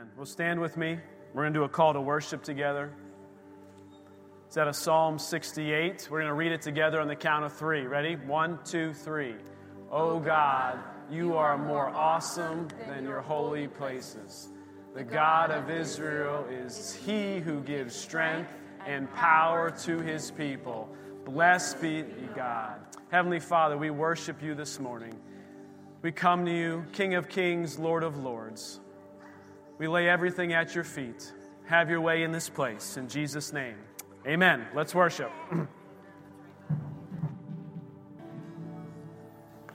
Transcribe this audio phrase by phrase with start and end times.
[0.00, 0.12] Amen.
[0.16, 0.98] Well, stand with me.
[1.34, 2.90] We're going to do a call to worship together.
[4.46, 6.08] It's out of Psalm 68.
[6.10, 7.82] We're going to read it together on the count of three.
[7.82, 8.16] Ready?
[8.16, 9.34] One, two, three.
[9.90, 10.78] Oh God,
[11.10, 14.48] you are more awesome than your holy places.
[14.94, 18.52] The God of Israel is he who gives strength
[18.86, 20.88] and power to his people.
[21.26, 22.04] Blessed be
[22.34, 22.80] God.
[23.10, 25.14] Heavenly Father, we worship you this morning.
[26.00, 28.79] We come to you, King of kings, Lord of lords.
[29.80, 31.32] We lay everything at your feet.
[31.64, 32.98] Have your way in this place.
[32.98, 33.76] In Jesus' name,
[34.26, 34.66] amen.
[34.74, 35.32] Let's worship.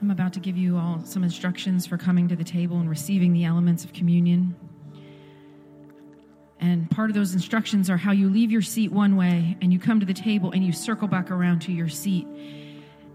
[0.00, 3.32] I'm about to give you all some instructions for coming to the table and receiving
[3.32, 4.54] the elements of communion.
[6.60, 9.80] And part of those instructions are how you leave your seat one way and you
[9.80, 12.28] come to the table and you circle back around to your seat.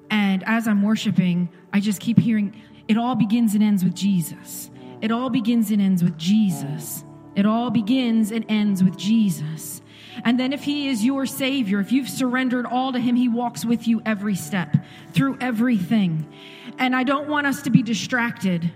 [0.09, 4.69] And as I'm worshiping, I just keep hearing it all begins and ends with Jesus.
[5.01, 7.03] It all begins and ends with Jesus.
[7.35, 9.81] It all begins and ends with Jesus.
[10.23, 13.65] And then, if He is your Savior, if you've surrendered all to Him, He walks
[13.65, 14.77] with you every step
[15.13, 16.31] through everything.
[16.77, 18.71] And I don't want us to be distracted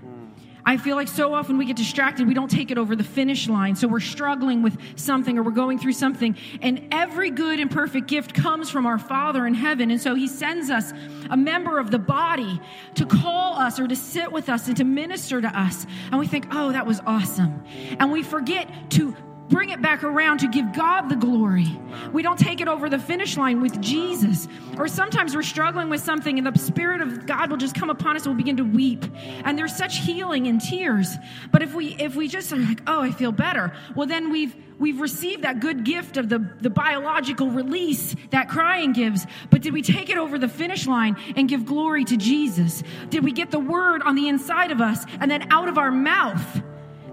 [0.66, 3.48] I feel like so often we get distracted, we don't take it over the finish
[3.48, 3.76] line.
[3.76, 6.36] So we're struggling with something or we're going through something.
[6.62, 9.92] And every good and perfect gift comes from our Father in heaven.
[9.92, 10.92] And so He sends us
[11.30, 12.60] a member of the body
[12.96, 15.86] to call us or to sit with us and to minister to us.
[16.12, 17.64] And we think, oh, that was awesome.
[18.00, 19.16] And we forget to
[19.50, 21.68] bring it back around to give God the glory.
[22.12, 24.48] We don't take it over the finish line with Jesus.
[24.78, 28.16] Or sometimes we're struggling with something and the Spirit of God will just come upon
[28.16, 29.06] us and we'll begin to weep.
[29.44, 31.16] And there's such healing in tears.
[31.52, 34.56] But if we if we just are like, oh, I feel better, well then we've
[34.80, 39.26] we've received that good gift of the, the biological release that crying gives.
[39.50, 42.84] But did we take it over the finish line and give glory to Jesus?
[43.10, 45.92] Did we get the word on the inside of us and then out of our
[45.92, 46.62] mouth?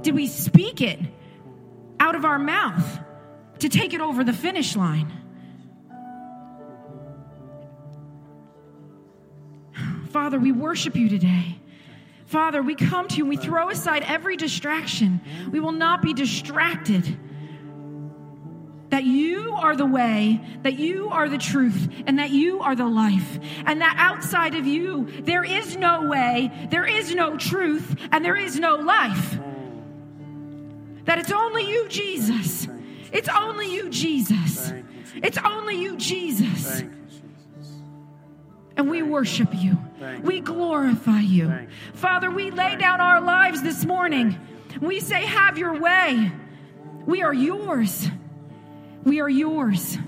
[0.03, 0.99] Did we speak it?
[2.03, 2.98] Out of our mouth
[3.61, 5.12] to take it over the finish line.
[10.11, 11.61] Father, we worship you today.
[12.27, 15.20] Father, we come to you and we throw aside every distraction.
[15.52, 17.05] We will not be distracted.
[18.89, 22.86] That you are the way, that you are the truth, and that you are the
[22.86, 23.39] life.
[23.64, 28.36] And that outside of you, there is no way, there is no truth, and there
[28.36, 29.39] is no life.
[31.05, 32.68] That it's only you, Jesus.
[33.13, 34.73] It's only you, Jesus.
[35.17, 36.83] It's only you, Jesus.
[38.77, 39.79] And we worship you.
[40.23, 41.68] We glorify you.
[41.95, 44.39] Father, we lay down our lives this morning.
[44.80, 46.33] We say, Have your way.
[47.05, 48.08] We are yours.
[49.05, 49.98] We are yours.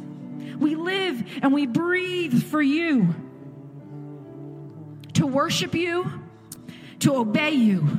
[0.58, 3.14] We live and we breathe for you
[5.14, 6.10] to worship you,
[7.00, 7.98] to obey you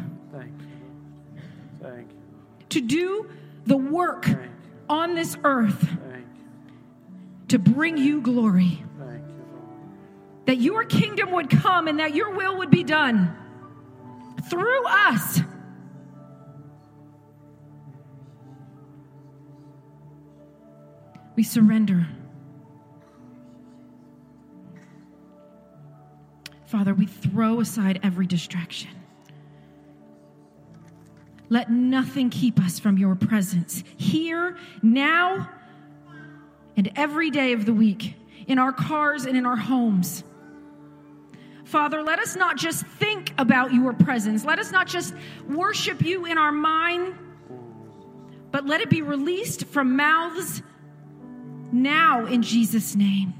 [2.75, 3.25] to do
[3.65, 4.27] the work
[4.89, 5.87] on this earth
[7.47, 8.83] to bring you glory.
[10.45, 13.33] That your kingdom would come and that your will would be done
[14.49, 15.39] through us.
[21.37, 22.05] We surrender.
[26.65, 29.04] Father, we throw aside every distraction.
[31.49, 35.49] Let nothing keep us from your presence here, now,
[36.75, 38.15] and every day of the week,
[38.47, 40.23] in our cars and in our homes.
[41.63, 44.45] Father, let us not just think about your presence.
[44.45, 45.15] Let us not just
[45.49, 47.15] worship you in our mind,
[48.51, 50.61] but let it be released from mouths
[51.71, 53.33] now in Jesus' name.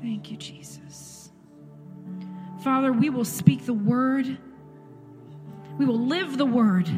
[0.00, 1.03] Thank you, Jesus.
[2.64, 4.38] Father, we will speak the word.
[5.76, 6.90] We will live the word.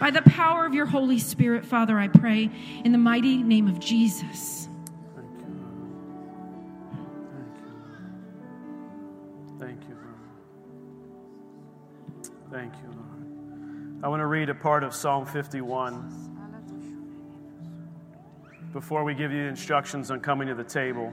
[0.00, 2.50] By the power of your Holy Spirit, Father, I pray
[2.84, 4.68] in the mighty name of Jesus.
[5.14, 5.54] Thank you.
[9.60, 9.78] Thank you.
[9.78, 10.18] Thank you, Lord.
[12.50, 14.04] Thank you, Lord.
[14.04, 16.32] I want to read a part of Psalm 51
[18.72, 21.12] before we give you instructions on coming to the table.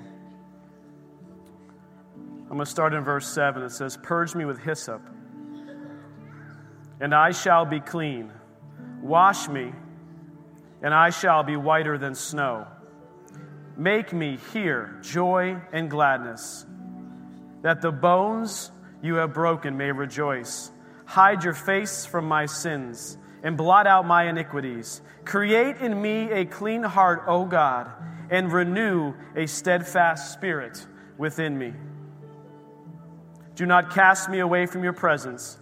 [2.51, 3.63] I'm going to start in verse 7.
[3.63, 5.01] It says, Purge me with hyssop,
[6.99, 8.29] and I shall be clean.
[9.01, 9.71] Wash me,
[10.81, 12.67] and I shall be whiter than snow.
[13.77, 16.65] Make me hear joy and gladness,
[17.61, 18.69] that the bones
[19.01, 20.73] you have broken may rejoice.
[21.05, 25.01] Hide your face from my sins and blot out my iniquities.
[25.23, 27.89] Create in me a clean heart, O God,
[28.29, 30.85] and renew a steadfast spirit
[31.17, 31.71] within me.
[33.55, 35.57] Do not cast me away from your presence,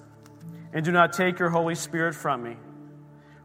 [0.74, 2.56] and do not take your Holy Spirit from me.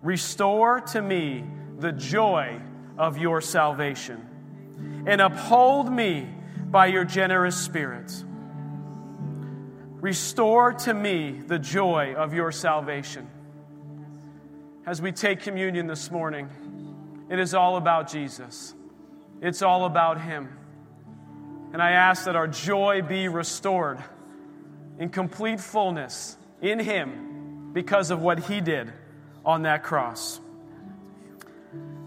[0.03, 1.45] Restore to me
[1.79, 2.61] the joy
[2.99, 6.29] of your salvation, and uphold me
[6.67, 8.13] by your generous spirit.
[10.01, 13.27] Restore to me the joy of your salvation.
[14.87, 16.51] As we take communion this morning,
[17.31, 18.75] it is all about Jesus.
[19.41, 20.51] It's all about Him.
[21.73, 24.05] And I ask that our joy be restored
[24.99, 28.93] in complete fullness in Him because of what He did
[29.45, 30.41] on that cross.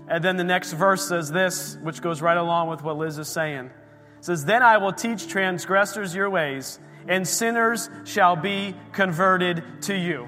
[0.07, 3.27] And then the next verse says this, which goes right along with what Liz is
[3.27, 3.65] saying.
[3.65, 9.95] It says, Then I will teach transgressors your ways, and sinners shall be converted to
[9.95, 10.27] you.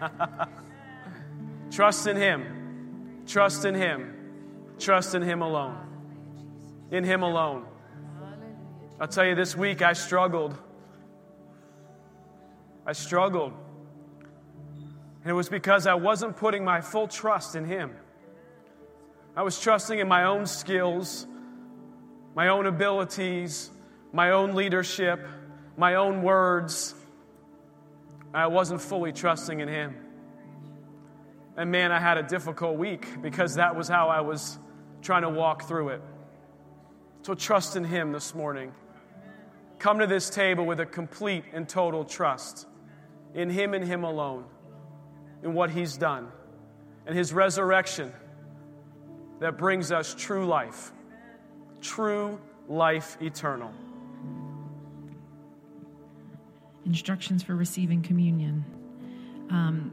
[1.70, 3.22] Trust in Him.
[3.26, 4.14] Trust in Him.
[4.78, 5.76] Trust in Him alone.
[6.90, 7.66] In Him alone.
[8.98, 10.56] I'll tell you, this week I struggled.
[12.86, 13.52] I struggled.
[15.22, 17.90] And it was because I wasn't putting my full trust in Him.
[19.36, 21.26] I was trusting in my own skills,
[22.36, 23.70] my own abilities,
[24.12, 25.26] my own leadership,
[25.76, 26.94] my own words.
[28.32, 29.96] I wasn't fully trusting in Him.
[31.56, 34.60] And man, I had a difficult week because that was how I was
[35.02, 36.02] trying to walk through it.
[37.22, 38.72] So trust in Him this morning.
[39.80, 42.68] Come to this table with a complete and total trust
[43.36, 44.44] in Him and Him alone,
[45.44, 46.28] in what He's done,
[47.06, 48.12] and His resurrection
[49.38, 50.90] that brings us true life,
[51.80, 53.70] true life eternal.
[56.86, 58.64] Instructions for receiving communion.
[59.50, 59.92] Um,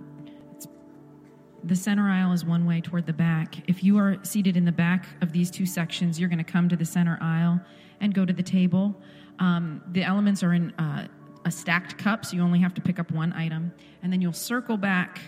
[1.65, 3.55] the center aisle is one way toward the back.
[3.69, 6.69] If you are seated in the back of these two sections, you're going to come
[6.69, 7.59] to the center aisle
[7.99, 8.95] and go to the table.
[9.39, 11.07] Um, the elements are in uh,
[11.45, 13.73] a stacked cup, so you only have to pick up one item.
[14.01, 15.19] And then you'll circle back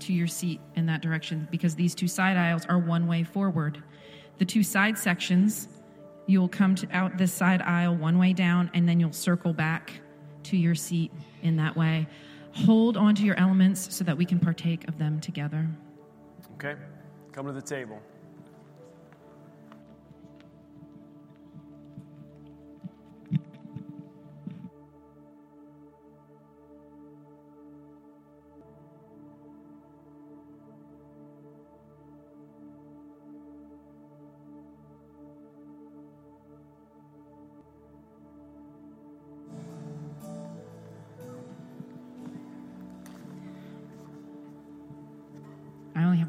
[0.00, 3.82] to your seat in that direction because these two side aisles are one way forward.
[4.38, 5.68] The two side sections,
[6.26, 9.92] you'll come to out this side aisle one way down, and then you'll circle back
[10.44, 11.12] to your seat
[11.42, 12.06] in that way.
[12.52, 15.68] Hold onto your elements so that we can partake of them together.
[16.54, 16.74] Okay,
[17.32, 18.00] come to the table.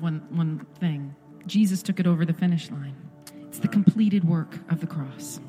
[0.03, 1.15] One, one thing
[1.47, 2.95] Jesus took it over the finish line.
[3.47, 5.39] It's the completed work of the cross.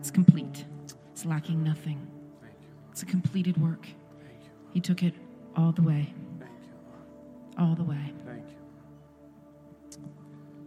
[0.00, 0.64] It's complete,
[1.12, 2.06] it's lacking nothing.
[2.90, 3.86] It's a completed work.
[4.72, 5.14] He took it
[5.56, 6.12] all the way.
[7.58, 8.12] All the way.
[8.26, 10.02] Thank you.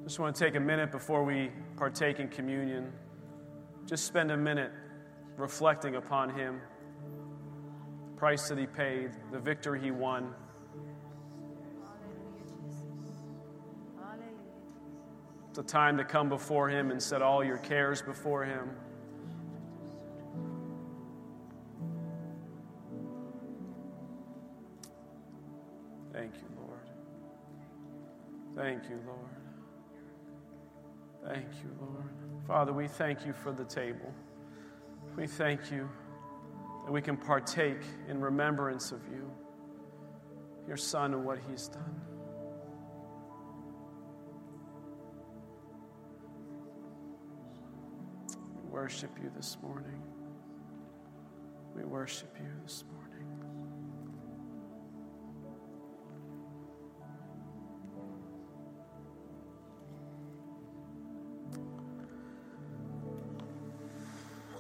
[0.04, 2.92] Just want to take a minute before we partake in communion.
[3.86, 4.72] Just spend a minute
[5.38, 6.62] reflecting upon Him,
[8.06, 10.34] the price that He paid, the victory He won.
[15.54, 18.72] It's a time to come before Him and set all your cares before Him.
[26.12, 26.80] Thank you, Lord.
[28.56, 29.30] Thank you, Lord.
[31.24, 32.10] Thank you, Lord.
[32.48, 34.12] Father, we thank you for the table.
[35.16, 35.88] We thank you
[36.84, 39.32] that we can partake in remembrance of you,
[40.68, 42.13] your Son, and what He's done.
[48.74, 50.02] Worship you this morning.
[51.76, 53.28] We worship you this morning.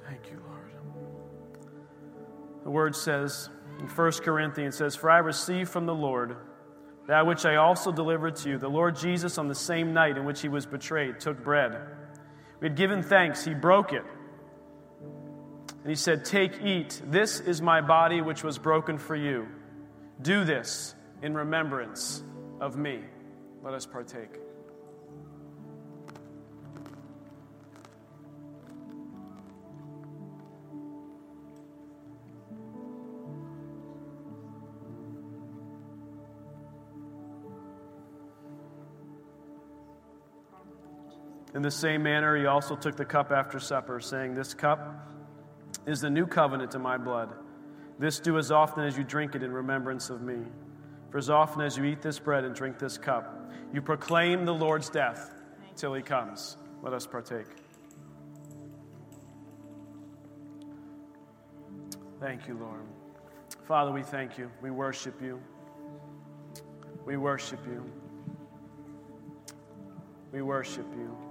[0.08, 0.72] Thank you, Lord.
[2.64, 6.38] The word says in 1 Corinthians says, For I received from the Lord
[7.08, 8.58] that which I also delivered to you.
[8.60, 11.82] The Lord Jesus, on the same night in which he was betrayed, took bread.
[12.64, 14.06] We had given thanks, he broke it.
[15.02, 17.02] And he said, Take, eat.
[17.06, 19.50] This is my body which was broken for you.
[20.22, 22.24] Do this in remembrance
[22.62, 23.02] of me.
[23.64, 24.40] Let us partake.
[41.56, 45.08] In the same manner, he also took the cup after supper, saying, This cup
[45.86, 47.34] is the new covenant in my blood.
[48.00, 50.40] This do as often as you drink it in remembrance of me.
[51.12, 54.54] For as often as you eat this bread and drink this cup, you proclaim the
[54.54, 55.32] Lord's death
[55.76, 56.58] till he comes.
[56.82, 57.46] Let us partake.
[62.20, 62.82] Thank you, Lord.
[63.68, 64.50] Father, we thank you.
[64.62, 65.40] We worship you.
[67.06, 67.84] We worship you.
[70.32, 71.23] We worship you.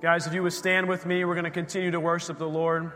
[0.00, 2.92] Guys, if you would stand with me, we're going to continue to worship the Lord.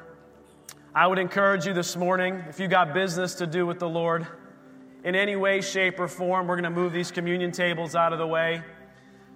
[0.94, 4.24] I would encourage you this morning, if you got business to do with the Lord
[5.02, 8.20] in any way, shape, or form, we're going to move these communion tables out of
[8.20, 8.62] the way.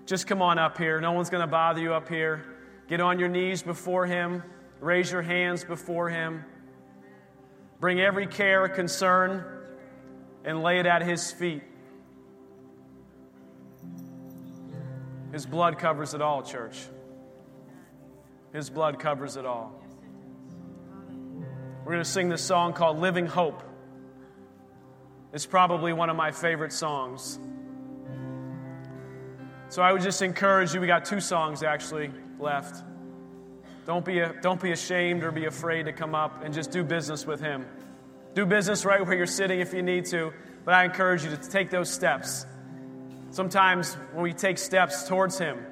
[0.04, 1.00] Just come on up here.
[1.00, 2.44] No one's going to bother you up here.
[2.86, 4.44] Get on your knees before Him,
[4.78, 6.44] raise your hands before Him.
[7.80, 9.44] Bring every care, concern,
[10.44, 11.64] and lay it at His feet.
[15.32, 16.76] His blood covers it all, church.
[18.52, 19.82] His blood covers it all.
[21.84, 23.62] We're going to sing this song called Living Hope.
[25.32, 27.38] It's probably one of my favorite songs.
[29.68, 32.82] So I would just encourage you, we got two songs actually left.
[33.84, 36.82] Don't be, a, don't be ashamed or be afraid to come up and just do
[36.82, 37.66] business with Him.
[38.34, 40.32] Do business right where you're sitting if you need to,
[40.64, 42.46] but I encourage you to take those steps.
[43.30, 45.64] Sometimes when we take steps towards Him,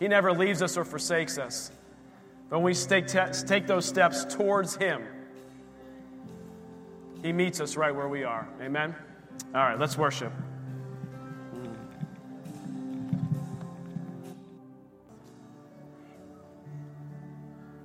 [0.00, 1.70] He never leaves us or forsakes us.
[2.48, 5.04] But when we take, take those steps towards Him,
[7.22, 8.48] He meets us right where we are.
[8.62, 8.96] Amen?
[9.54, 10.32] All right, let's worship.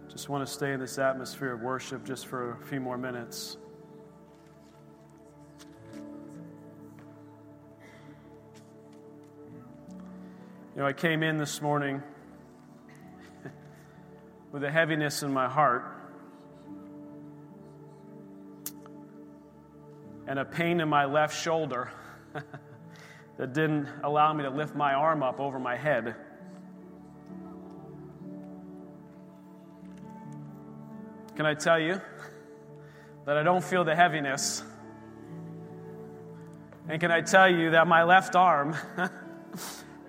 [0.10, 3.58] Just want to stay in this atmosphere of worship just for a few more minutes.
[10.76, 12.04] You know, I came in this morning
[14.52, 15.86] with a heaviness in my heart
[20.28, 21.94] and a pain in my left shoulder
[23.38, 26.14] that didn't allow me to lift my arm up over my head.
[31.38, 32.02] Can I tell you
[33.26, 34.62] that I don't feel the heaviness?
[36.90, 38.76] And can I tell you that my left arm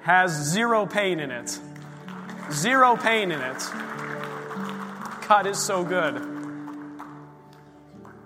[0.06, 1.58] has zero pain in it?
[2.52, 3.60] Zero pain in it.
[5.26, 6.14] God is so good.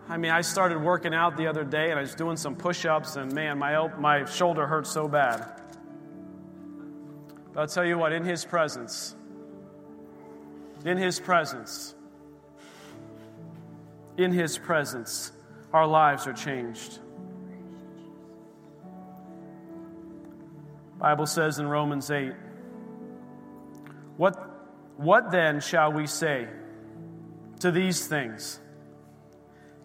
[0.06, 2.84] I mean, I started working out the other day and I was doing some push
[2.84, 5.58] ups, and man, my, my shoulder hurt so bad.
[7.54, 9.16] But I'll tell you what, in His presence,
[10.84, 11.94] in His presence,
[14.18, 15.32] in His presence,
[15.72, 16.98] our lives are changed.
[21.00, 22.32] Bible says in Romans 8,
[24.16, 24.36] what,
[24.96, 26.46] what then shall we say?
[27.60, 28.58] to these things.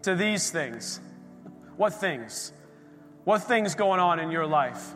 [0.04, 1.00] To these things.
[1.78, 2.52] What things?
[3.24, 4.96] What things going on in your life?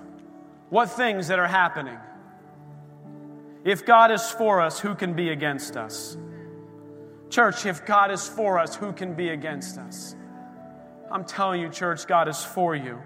[0.70, 1.98] What things that are happening?
[3.64, 6.18] If God is for us, who can be against us?
[7.30, 10.16] Church, if God is for us, who can be against us?
[11.12, 13.00] I'm telling you, church, God is for you.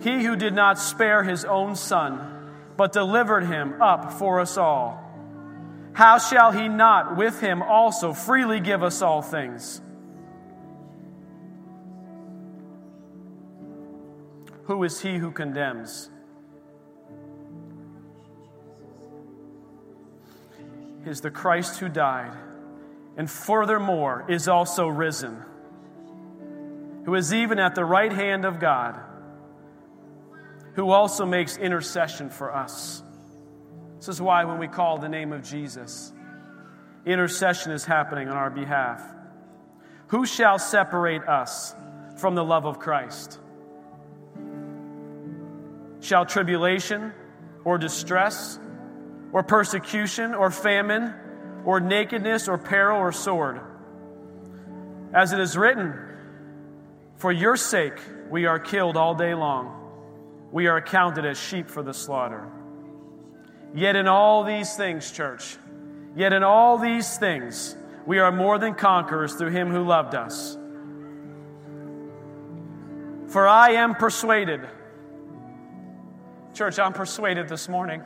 [0.00, 5.08] He who did not spare his own son, but delivered him up for us all
[5.98, 9.80] how shall he not with him also freely give us all things?
[14.66, 16.08] Who is he who condemns?
[21.04, 22.36] Is the Christ who died,
[23.16, 25.42] and furthermore is also risen,
[27.06, 29.00] who is even at the right hand of God,
[30.78, 33.02] who also makes intercession for us.
[33.96, 36.12] This is why when we call the name of Jesus,
[37.04, 39.02] intercession is happening on our behalf.
[40.06, 41.74] Who shall separate us
[42.18, 43.40] from the love of Christ?
[46.00, 47.12] Shall tribulation
[47.64, 48.60] or distress
[49.32, 51.12] or persecution or famine
[51.64, 53.60] or nakedness or peril or sword?
[55.12, 55.98] As it is written,
[57.16, 59.77] For your sake we are killed all day long,
[60.50, 62.50] we are accounted as sheep for the slaughter.
[63.74, 65.56] Yet in all these things, church,
[66.16, 67.76] yet in all these things,
[68.06, 70.56] we are more than conquerors through him who loved us.
[73.28, 74.66] For I am persuaded.
[76.54, 78.02] Church, I'm persuaded this morning.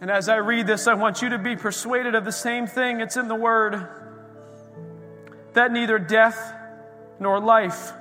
[0.00, 3.00] And as I read this, I want you to be persuaded of the same thing.
[3.00, 3.88] It's in the Word
[5.54, 6.54] that neither death,
[7.18, 7.92] nor life,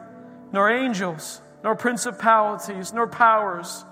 [0.52, 3.86] nor angels, nor principalities, nor powers,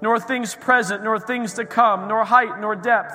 [0.00, 3.14] nor things present, nor things to come, nor height, nor depth,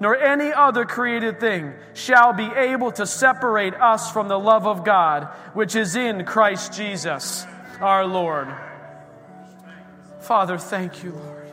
[0.00, 4.84] nor any other created thing shall be able to separate us from the love of
[4.84, 7.46] God, which is in Christ Jesus
[7.80, 8.48] our Lord.
[10.20, 11.48] Father, thank you, Lord.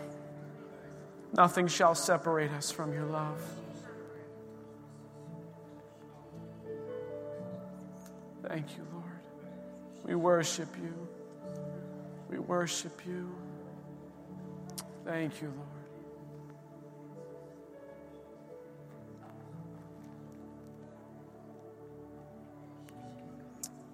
[1.34, 3.40] Nothing shall separate us from your love.
[8.48, 8.91] Thank you.
[10.04, 11.08] We worship you.
[12.30, 13.36] We worship you.
[15.06, 15.68] Thank you, Lord.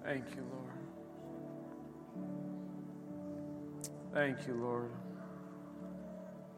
[0.04, 0.68] Thank you, Lord.
[4.14, 4.90] Thank you, Lord.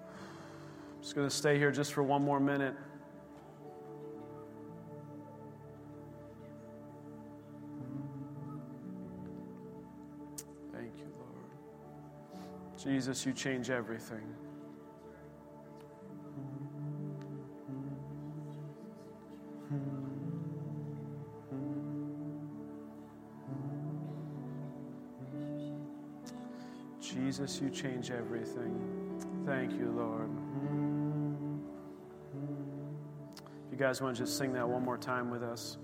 [0.09, 2.75] I'm just going to stay here just for one more minute.
[12.82, 14.25] Jesus, you change everything.
[27.02, 28.75] Jesus, you change everything.
[29.44, 30.30] Thank you, Lord.
[33.66, 35.76] If you guys want to just sing that one more time with us.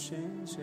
[0.00, 0.16] 心
[0.46, 0.62] 结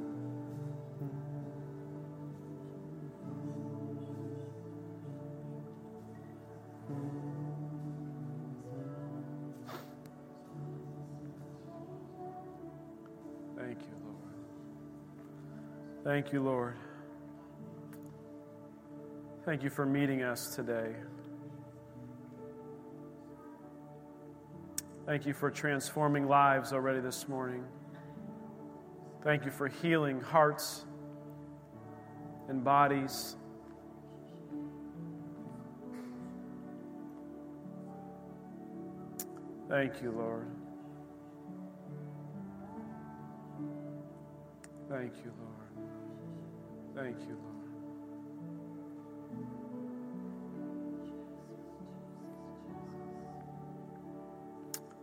[16.11, 16.75] Thank you, Lord.
[19.45, 20.93] Thank you for meeting us today.
[25.05, 27.63] Thank you for transforming lives already this morning.
[29.23, 30.83] Thank you for healing hearts
[32.49, 33.37] and bodies.
[39.69, 40.47] Thank you, Lord.
[44.89, 45.70] Thank you, Lord.
[47.01, 47.55] Thank you, Lord.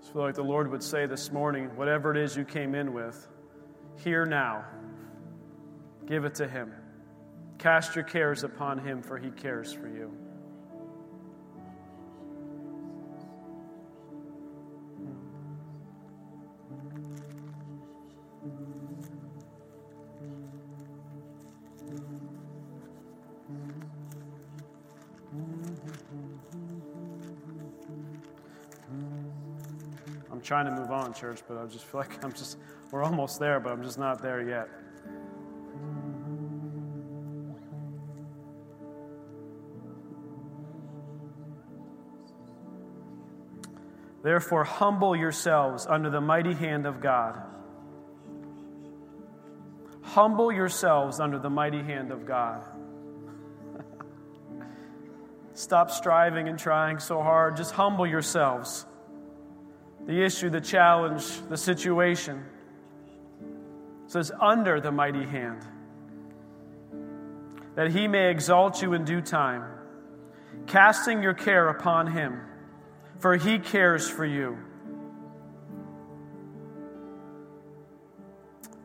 [0.01, 2.93] I feel like the Lord would say this morning whatever it is you came in
[2.93, 3.27] with,
[3.97, 4.65] here now,
[6.07, 6.73] give it to Him.
[7.59, 10.17] Cast your cares upon Him, for He cares for you.
[30.49, 32.57] Trying to move on, church, but I just feel like I'm just,
[32.91, 34.67] we're almost there, but I'm just not there yet.
[44.23, 47.43] Therefore, humble yourselves under the mighty hand of God.
[50.01, 52.65] Humble yourselves under the mighty hand of God.
[55.53, 57.59] Stop striving and trying so hard.
[57.59, 58.87] Just humble yourselves.
[60.09, 62.42] The issue, the challenge, the situation
[64.07, 65.61] says, under the mighty hand,
[67.75, 69.64] that he may exalt you in due time,
[70.66, 72.40] casting your care upon him,
[73.18, 74.57] for he cares for you.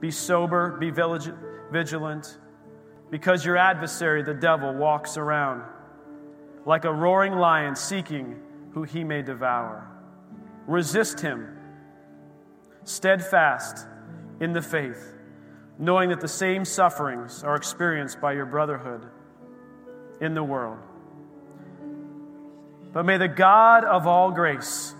[0.01, 0.89] Be sober, be
[1.71, 2.37] vigilant,
[3.09, 5.63] because your adversary, the devil, walks around
[6.65, 8.41] like a roaring lion seeking
[8.73, 9.87] who he may devour.
[10.67, 11.57] Resist him,
[12.83, 13.85] steadfast
[14.39, 15.13] in the faith,
[15.77, 19.05] knowing that the same sufferings are experienced by your brotherhood
[20.21, 20.79] in the world.
[22.93, 24.93] But may the God of all grace,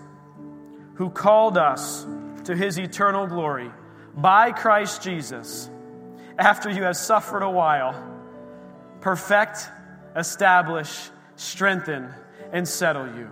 [0.96, 2.06] who called us
[2.44, 3.70] to his eternal glory,
[4.16, 5.70] by Christ Jesus,
[6.38, 7.94] after you have suffered a while,
[9.00, 9.68] perfect,
[10.16, 12.08] establish, strengthen,
[12.52, 13.30] and settle you.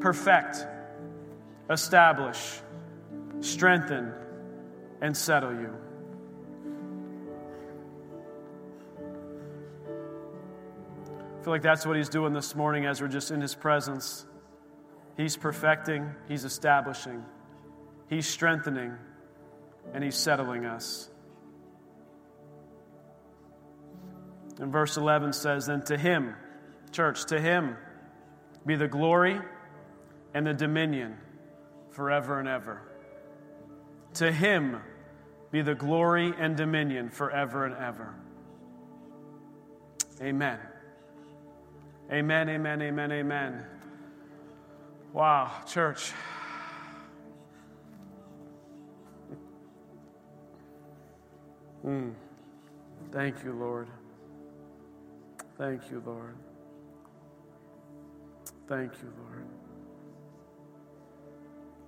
[0.00, 0.66] Perfect,
[1.70, 2.60] establish,
[3.40, 4.12] strengthen,
[5.00, 5.72] and settle you.
[11.38, 14.26] I feel like that's what he's doing this morning as we're just in his presence.
[15.16, 17.24] He's perfecting, he's establishing.
[18.08, 18.96] He's strengthening
[19.92, 21.08] and He's settling us.
[24.58, 26.34] And verse 11 says, Then to Him,
[26.92, 27.76] church, to Him
[28.64, 29.38] be the glory
[30.34, 31.16] and the dominion
[31.90, 32.82] forever and ever.
[34.14, 34.80] To Him
[35.50, 38.14] be the glory and dominion forever and ever.
[40.20, 40.58] Amen.
[42.10, 43.64] Amen, amen, amen, amen.
[45.12, 46.12] Wow, church.
[51.84, 52.14] Mm.
[53.12, 53.88] Thank you, Lord.
[55.56, 56.36] Thank you, Lord.
[58.68, 59.25] Thank you, Lord.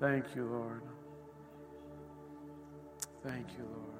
[0.00, 0.82] Thank you, Lord.
[3.24, 3.98] Thank you, Lord.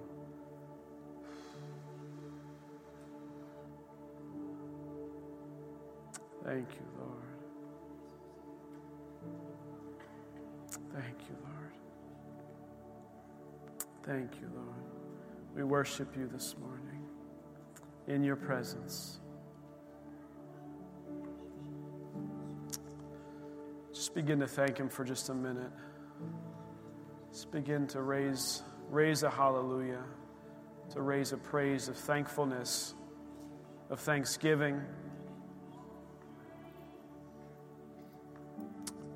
[6.45, 7.29] Thank you, Lord.
[10.95, 11.73] Thank you, Lord.
[14.05, 14.85] Thank you, Lord.
[15.57, 17.03] We worship you this morning
[18.07, 19.19] in your presence.
[23.93, 25.73] Just begin to thank him for just a minute.
[27.31, 30.03] Just begin to raise raise a hallelujah,
[30.91, 32.95] to raise a praise of thankfulness,
[33.91, 34.81] of thanksgiving.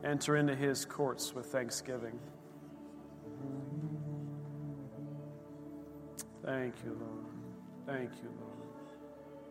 [0.05, 2.19] Enter into his courts with thanksgiving.
[6.45, 7.27] Thank you, Lord.
[7.87, 8.53] Thank you, Lord.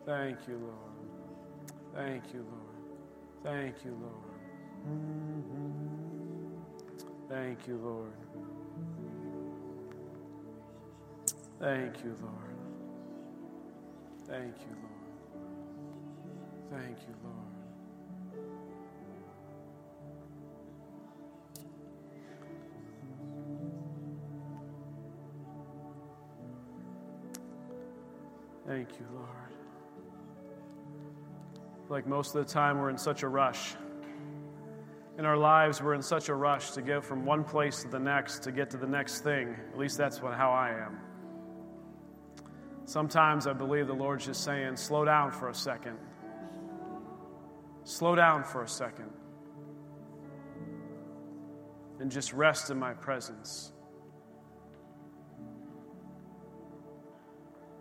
[0.04, 0.92] Thank you, Lord.
[1.94, 3.42] Thank you, Lord.
[3.42, 4.88] Thank you, Lord.
[4.88, 6.01] Mm-hmm.
[7.32, 8.12] Thank you, Lord.
[11.58, 12.56] Thank you, Lord.
[14.26, 15.00] Thank you, Lord.
[16.70, 17.52] Thank you, Lord.
[28.66, 29.28] Thank you, Lord.
[31.88, 33.74] Like most of the time, we're in such a rush.
[35.18, 37.98] In our lives, we're in such a rush to go from one place to the
[37.98, 39.54] next, to get to the next thing.
[39.72, 40.98] At least that's what, how I am.
[42.86, 45.98] Sometimes I believe the Lord's just saying, slow down for a second.
[47.84, 49.10] Slow down for a second.
[52.00, 53.72] And just rest in my presence.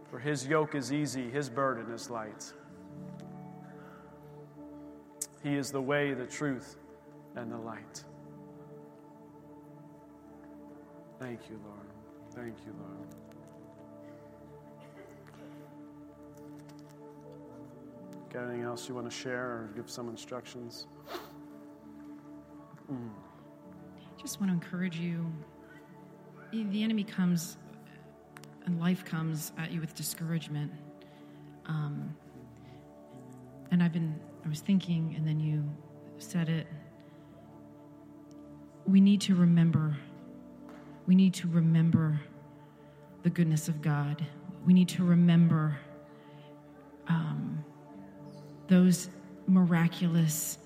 [0.10, 2.52] For his yoke is easy, his burden is light.
[5.42, 6.76] He is the way, the truth,
[7.36, 8.04] and the light.
[11.20, 11.88] Thank you, Lord.
[12.34, 13.08] Thank you, Lord.
[18.32, 20.88] Got anything else you want to share or give some instructions?
[22.92, 23.10] Mm.
[24.18, 25.26] Just want to encourage you.
[26.52, 27.58] The enemy comes
[28.66, 30.72] and life comes at you with discouragement.
[31.66, 32.16] Um,
[33.72, 35.64] and I've been, I was thinking, and then you
[36.18, 36.68] said it.
[38.86, 39.96] We need to remember,
[41.08, 42.20] we need to remember
[43.24, 44.26] the goodness of God.
[44.66, 45.78] We need to remember
[47.08, 47.64] um,
[48.68, 49.10] those
[49.48, 50.58] miraculous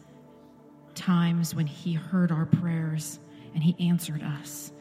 [0.94, 3.20] times when He heard our prayers
[3.54, 4.72] and He answered us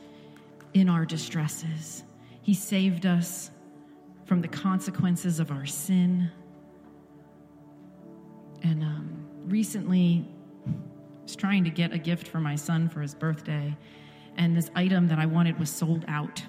[0.73, 2.05] in our distresses.
[2.43, 3.51] He saved us
[4.27, 6.31] from the consequences of our sin.
[8.63, 10.27] And um, recently,
[11.25, 13.77] was trying to get a gift for my son for his birthday,
[14.37, 16.43] and this item that I wanted was sold out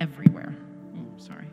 [0.00, 0.54] everywhere.
[0.96, 1.46] Oh, sorry,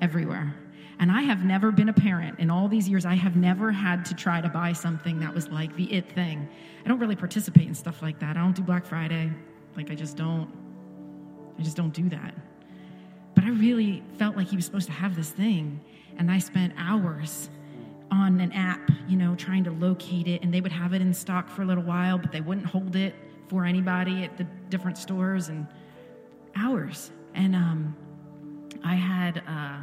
[0.00, 0.54] everywhere.
[1.00, 3.06] And I have never been a parent in all these years.
[3.06, 6.48] I have never had to try to buy something that was like the it thing.
[6.84, 8.36] I don't really participate in stuff like that.
[8.36, 9.30] I don't do Black Friday.
[9.76, 10.50] Like, I just don't.
[11.58, 12.34] I just don't do that.
[13.34, 15.80] But I really felt like he was supposed to have this thing.
[16.18, 17.48] And I spent hours
[18.10, 20.42] on an app, you know, trying to locate it.
[20.42, 22.96] And they would have it in stock for a little while, but they wouldn't hold
[22.96, 23.14] it
[23.48, 25.66] for anybody at the different stores and
[26.56, 27.10] hours.
[27.34, 27.96] And um,
[28.84, 29.80] I had uh,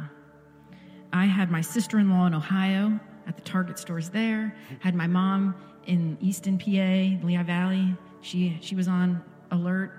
[1.12, 4.54] I had my sister-in-law in Ohio at the Target stores there.
[4.80, 5.54] Had my mom
[5.86, 7.96] in Easton, PA, Lehigh Valley.
[8.20, 9.92] She she was on alert.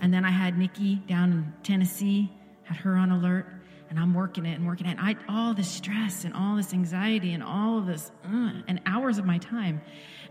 [0.00, 2.32] And then I had Nikki down in Tennessee.
[2.62, 3.46] Had her on alert.
[3.94, 4.98] And I'm working it and working it.
[4.98, 8.80] And I all this stress and all this anxiety and all of this uh, and
[8.86, 9.80] hours of my time.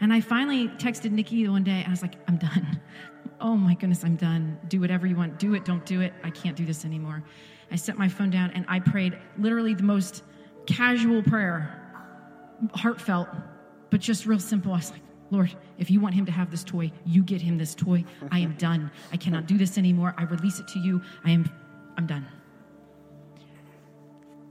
[0.01, 1.81] And I finally texted Nikki one day.
[1.87, 2.81] I was like, I'm done.
[3.39, 4.59] Oh my goodness, I'm done.
[4.67, 5.39] Do whatever you want.
[5.39, 6.13] Do it, don't do it.
[6.25, 7.23] I can't do this anymore.
[7.71, 10.23] I set my phone down and I prayed literally the most
[10.65, 11.81] casual prayer,
[12.73, 13.29] heartfelt,
[13.91, 14.73] but just real simple.
[14.73, 17.57] I was like, Lord, if you want him to have this toy, you get him
[17.57, 18.03] this toy.
[18.29, 18.91] I am done.
[19.13, 20.13] I cannot do this anymore.
[20.17, 21.01] I release it to you.
[21.23, 21.49] I am
[21.95, 22.27] I'm done.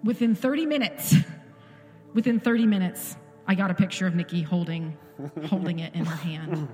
[0.04, 1.14] Within 30 minutes,
[2.14, 4.96] within 30 minutes, I got a picture of Nikki holding
[5.46, 6.68] holding it in her hand.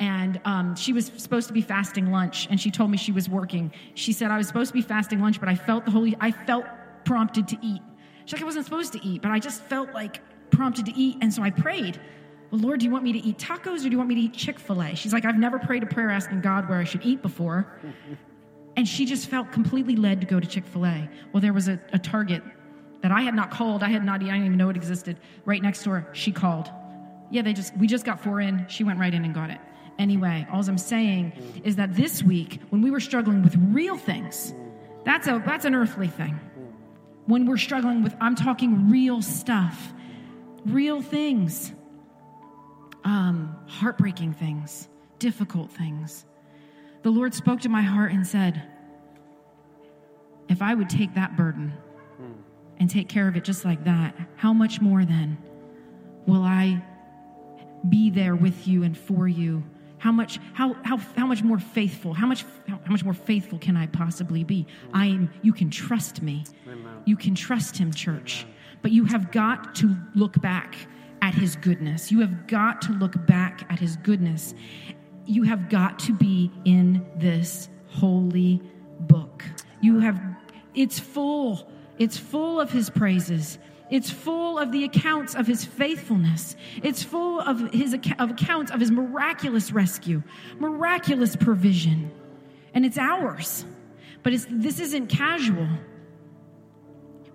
[0.00, 3.28] And um, she was supposed to be fasting lunch, and she told me she was
[3.28, 3.72] working.
[3.94, 6.16] She said I was supposed to be fasting lunch, but I felt the holy.
[6.20, 6.66] I felt
[7.04, 7.82] prompted to eat.
[8.24, 11.18] She's like I wasn't supposed to eat, but I just felt like prompted to eat,
[11.20, 12.00] and so I prayed.
[12.50, 14.20] Well, Lord, do you want me to eat tacos or do you want me to
[14.22, 14.94] eat Chick Fil A?
[14.94, 17.66] She's like I've never prayed a prayer asking God where I should eat before,
[18.78, 21.10] and she just felt completely led to go to Chick Fil A.
[21.32, 22.44] Well, there was a, a Target
[23.02, 23.82] that I had not called.
[23.82, 24.22] I had not.
[24.22, 25.18] I didn't even know it existed.
[25.44, 26.70] Right next door, she called.
[27.28, 28.64] Yeah, they just we just got four in.
[28.68, 29.58] She went right in and got it.
[29.98, 34.54] Anyway, all I'm saying is that this week, when we were struggling with real things,
[35.04, 36.38] that's a that's an earthly thing.
[37.26, 39.92] When we're struggling with, I'm talking real stuff,
[40.66, 41.72] real things,
[43.02, 44.88] um, heartbreaking things,
[45.18, 46.26] difficult things.
[47.02, 48.62] The Lord spoke to my heart and said,
[50.48, 51.72] "If I would take that burden
[52.16, 52.32] hmm.
[52.78, 55.38] and take care of it just like that, how much more then
[56.26, 56.82] will I
[57.88, 59.62] be there with you and for you?"
[59.98, 63.58] how much how how how much more faithful how much how, how much more faithful
[63.58, 67.02] can i possibly be i am you can trust me Amen.
[67.04, 68.54] you can trust him church Amen.
[68.82, 70.76] but you have got to look back
[71.20, 74.54] at his goodness you have got to look back at his goodness
[75.28, 78.60] you have got to be in this holy
[79.00, 79.44] book
[79.80, 80.20] you have
[80.74, 83.58] it's full it's full of his praises
[83.90, 86.56] it's full of the accounts of his faithfulness.
[86.82, 90.22] It's full of his of accounts of his miraculous rescue,
[90.58, 92.10] miraculous provision.
[92.74, 93.64] And it's ours.
[94.22, 95.68] But it's, this isn't casual.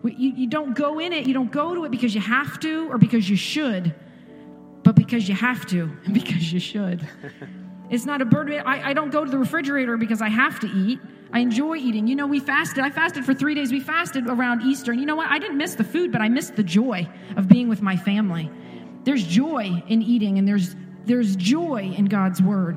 [0.04, 2.90] You, you don't go in it, you don't go to it because you have to
[2.92, 3.96] or because you should,
[4.84, 7.08] but because you have to and because you should.
[7.90, 8.62] It's not a burden.
[8.66, 11.00] I, I don't go to the refrigerator because I have to eat.
[11.32, 12.08] I enjoy eating.
[12.08, 12.84] You know, we fasted.
[12.84, 13.72] I fasted for three days.
[13.72, 14.92] We fasted around Easter.
[14.92, 15.30] And you know what?
[15.30, 18.52] I didn't miss the food, but I missed the joy of being with my family.
[19.04, 22.76] There's joy in eating, and there's there's joy in God's word.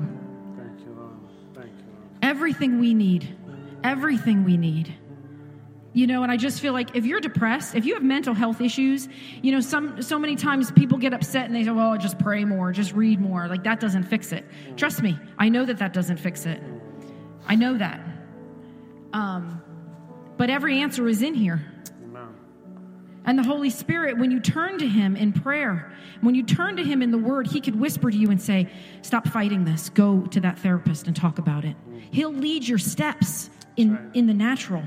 [0.57, 1.13] Thank you, Lord.
[1.53, 2.03] Thank you, Lord.
[2.21, 3.35] Everything we need.
[3.83, 4.93] Everything we need.
[5.97, 8.61] You know, and I just feel like if you're depressed, if you have mental health
[8.61, 9.09] issues,
[9.41, 12.45] you know, some so many times people get upset and they say, "Well, just pray
[12.45, 14.45] more, just read more." Like that doesn't fix it.
[14.75, 16.61] Trust me, I know that that doesn't fix it.
[17.47, 17.99] I know that.
[19.11, 19.59] Um,
[20.37, 21.65] but every answer is in here.
[22.03, 22.27] Amen.
[23.25, 26.83] And the Holy Spirit, when you turn to Him in prayer, when you turn to
[26.83, 28.69] Him in the Word, He could whisper to you and say,
[29.01, 29.89] Stop fighting this.
[29.89, 31.75] Go to that therapist and talk about it.
[32.11, 34.15] He'll lead your steps in, right.
[34.15, 34.83] in the natural.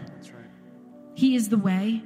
[1.20, 2.02] He is the way,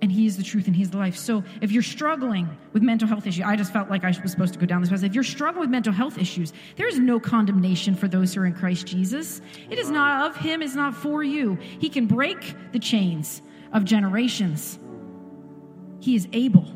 [0.00, 1.14] and He is the truth, and He's the life.
[1.14, 4.54] So if you're struggling with mental health issues, I just felt like I was supposed
[4.54, 5.02] to go down this path.
[5.02, 8.46] If you're struggling with mental health issues, there is no condemnation for those who are
[8.46, 9.42] in Christ Jesus.
[9.68, 11.58] It is not of Him, it's not for you.
[11.78, 13.42] He can break the chains
[13.74, 14.78] of generations.
[16.00, 16.66] He is able.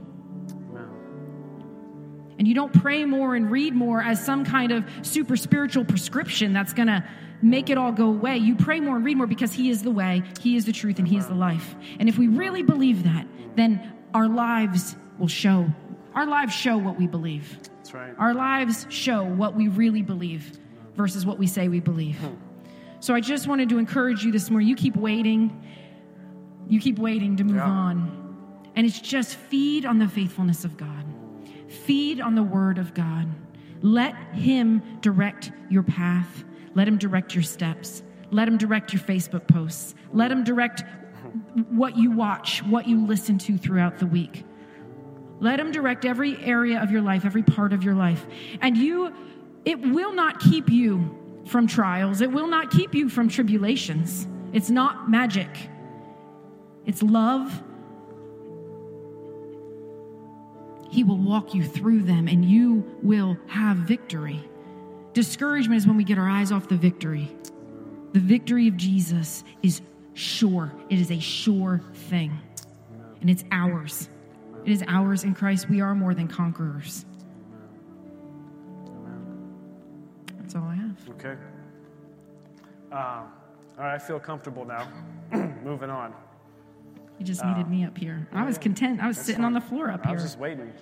[2.41, 6.55] And you don't pray more and read more as some kind of super spiritual prescription
[6.55, 7.05] that's going to
[7.43, 8.39] make it all go away.
[8.39, 10.99] You pray more and read more because He is the way, He is the truth,
[10.99, 11.75] and He is the life.
[11.99, 13.27] And if we really believe that,
[13.57, 15.67] then our lives will show.
[16.15, 17.59] Our lives show what we believe.
[17.77, 18.15] That's right.
[18.17, 20.59] Our lives show what we really believe
[20.97, 22.17] versus what we say we believe.
[22.17, 22.37] Hmm.
[23.01, 24.67] So I just wanted to encourage you this morning.
[24.67, 25.63] You keep waiting.
[26.71, 27.69] You keep waiting to move Yeah.
[27.69, 28.35] on.
[28.77, 31.05] And it's just feed on the faithfulness of God.
[31.71, 33.29] Feed on the word of God.
[33.81, 36.45] Let him direct your path.
[36.75, 38.03] Let him direct your steps.
[38.31, 39.95] Let him direct your Facebook posts.
[40.13, 40.85] Let him direct
[41.71, 44.45] what you watch, what you listen to throughout the week.
[45.39, 48.27] Let him direct every area of your life, every part of your life.
[48.61, 49.15] And you,
[49.65, 54.29] it will not keep you from trials, it will not keep you from tribulations.
[54.53, 55.49] It's not magic,
[56.85, 57.63] it's love.
[60.91, 64.45] He will walk you through them and you will have victory.
[65.13, 67.31] Discouragement is when we get our eyes off the victory.
[68.13, 69.83] The victory of Jesus is
[70.15, 72.37] sure, it is a sure thing,
[73.21, 74.09] and it's ours.
[74.65, 75.71] It is ours in Christ.
[75.71, 77.05] We are more than conquerors.
[80.39, 81.09] That's all I have.
[81.11, 81.37] Okay.
[82.93, 83.33] Um,
[83.79, 84.89] all right, I feel comfortable now.
[85.65, 86.13] Moving on.
[87.21, 88.27] You just needed me up here.
[88.33, 88.99] I was content.
[89.03, 90.13] I was sitting on the floor up here.
[90.13, 90.73] I was just waiting.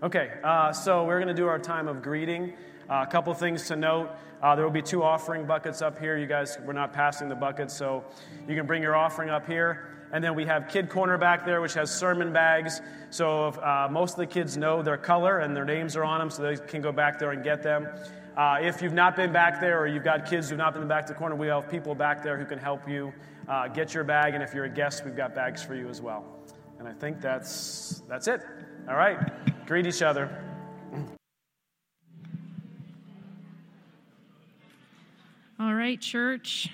[0.00, 2.52] Okay, uh, so we're going to do our time of greeting.
[2.88, 4.10] Uh, a couple things to note.
[4.40, 6.16] Uh, there will be two offering buckets up here.
[6.16, 8.04] You guys, we're not passing the buckets, so
[8.46, 9.88] you can bring your offering up here.
[10.12, 12.80] And then we have Kid Corner back there, which has sermon bags.
[13.10, 16.20] So if, uh, most of the kids know their color and their names are on
[16.20, 17.88] them, so they can go back there and get them.
[18.36, 21.06] Uh, if you've not been back there or you've got kids who've not been back
[21.06, 23.12] to the corner, we have people back there who can help you
[23.48, 24.34] uh, get your bag.
[24.34, 26.24] And if you're a guest, we've got bags for you as well.
[26.78, 28.42] And I think that's, that's it.
[28.88, 29.18] All right.
[29.66, 30.44] Greet each other.
[35.60, 36.70] All right, church.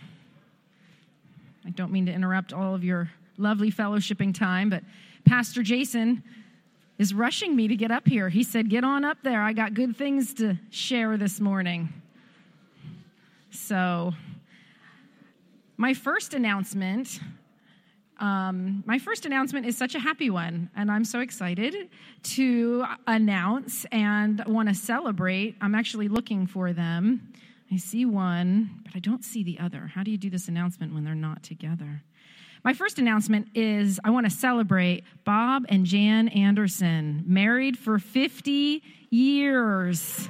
[1.64, 4.82] I don't mean to interrupt all of your lovely fellowshipping time, but
[5.24, 6.22] Pastor Jason
[6.98, 8.28] is rushing me to get up here.
[8.28, 9.40] He said, Get on up there.
[9.40, 11.92] I got good things to share this morning.
[13.50, 14.12] So,
[15.76, 17.20] my first announcement.
[18.20, 21.74] Um, my first announcement is such a happy one, and I'm so excited
[22.22, 25.56] to announce and want to celebrate.
[25.60, 27.32] I'm actually looking for them.
[27.72, 29.90] I see one, but I don't see the other.
[29.92, 32.02] How do you do this announcement when they're not together?
[32.62, 38.82] My first announcement is I want to celebrate Bob and Jan Anderson, married for 50
[39.10, 40.28] years.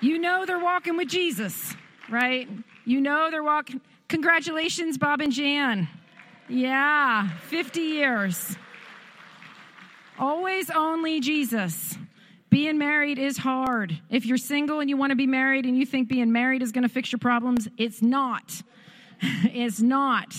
[0.00, 1.74] You know they're walking with Jesus,
[2.08, 2.48] right?
[2.86, 3.80] You know they're walking.
[4.08, 5.88] Congratulations, Bob and Jan.
[6.48, 8.56] Yeah, 50 years.
[10.18, 11.96] Always only Jesus.
[12.48, 14.00] Being married is hard.
[14.10, 16.72] If you're single and you want to be married and you think being married is
[16.72, 18.62] going to fix your problems, it's not.
[19.22, 20.34] it's not.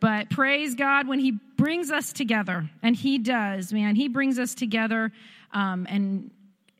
[0.00, 3.96] But praise God when He brings us together, and He does, man.
[3.96, 5.12] He brings us together
[5.52, 6.30] um, and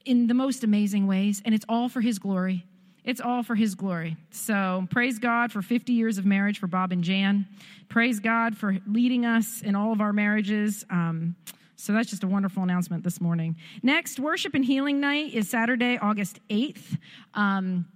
[0.04, 2.64] in the most amazing ways, and it's all for His glory.
[3.04, 4.16] It's all for His glory.
[4.30, 7.46] So praise God for 50 years of marriage for Bob and Jan.
[7.88, 10.84] Praise God for leading us in all of our marriages.
[10.90, 11.36] Um,
[11.76, 13.56] so that's just a wonderful announcement this morning.
[13.82, 16.98] Next, Worship and Healing Night is Saturday, August 8th.
[17.34, 17.86] Um,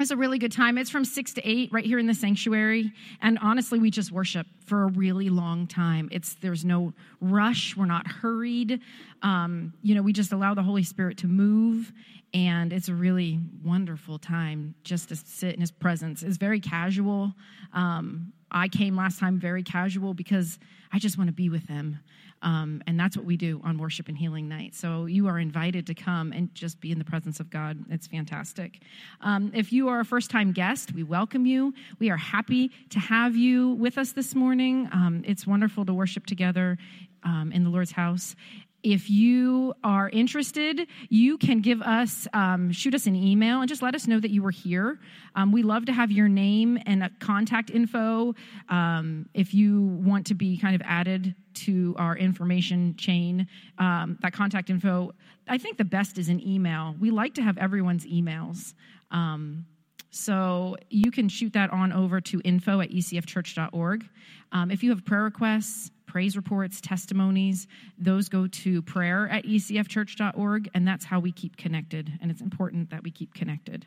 [0.00, 0.78] it's a really good time.
[0.78, 2.92] It's from 6 to 8 right here in the sanctuary.
[3.20, 6.08] And honestly, we just worship for a really long time.
[6.12, 8.80] It's There's no rush, we're not hurried.
[9.22, 11.92] Um, you know, we just allow the Holy Spirit to move.
[12.32, 16.22] And it's a really wonderful time just to sit in His presence.
[16.22, 17.34] It's very casual.
[17.72, 20.58] Um, I came last time very casual because
[20.92, 21.98] I just want to be with Him.
[22.42, 24.74] Um, and that's what we do on Worship and Healing Night.
[24.74, 27.84] So you are invited to come and just be in the presence of God.
[27.90, 28.80] It's fantastic.
[29.20, 31.74] Um, if you are a first time guest, we welcome you.
[31.98, 34.88] We are happy to have you with us this morning.
[34.92, 36.78] Um, it's wonderful to worship together
[37.22, 38.34] um, in the Lord's house.
[38.82, 43.82] If you are interested, you can give us, um, shoot us an email and just
[43.82, 44.98] let us know that you were here.
[45.34, 48.34] Um, we love to have your name and a contact info
[48.68, 53.46] um, if you want to be kind of added to our information chain.
[53.78, 55.12] Um, that contact info,
[55.48, 56.94] I think the best is an email.
[56.98, 58.74] We like to have everyone's emails.
[59.10, 59.66] Um,
[60.10, 64.08] so you can shoot that on over to info at ecfchurch.org.
[64.52, 70.68] Um, if you have prayer requests, praise reports, testimonies, those go to prayer at ecfchurch.org,
[70.74, 72.12] and that's how we keep connected.
[72.20, 73.86] And it's important that we keep connected.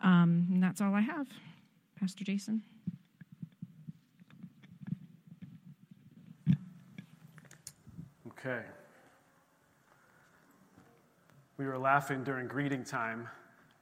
[0.00, 1.26] Um, and that's all I have.
[1.98, 2.62] Pastor Jason.
[8.28, 8.62] Okay.
[11.56, 13.28] We were laughing during greeting time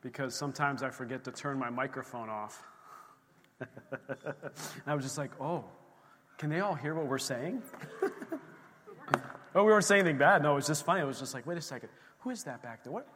[0.00, 2.62] because sometimes I forget to turn my microphone off.
[4.86, 5.66] I was just like, oh,
[6.38, 7.62] can they all hear what we're saying?
[9.54, 10.42] oh, we weren't saying anything bad.
[10.42, 11.00] No, it was just funny.
[11.00, 11.88] It was just like, wait a second.
[12.20, 12.92] Who is that back there?
[12.92, 13.06] What?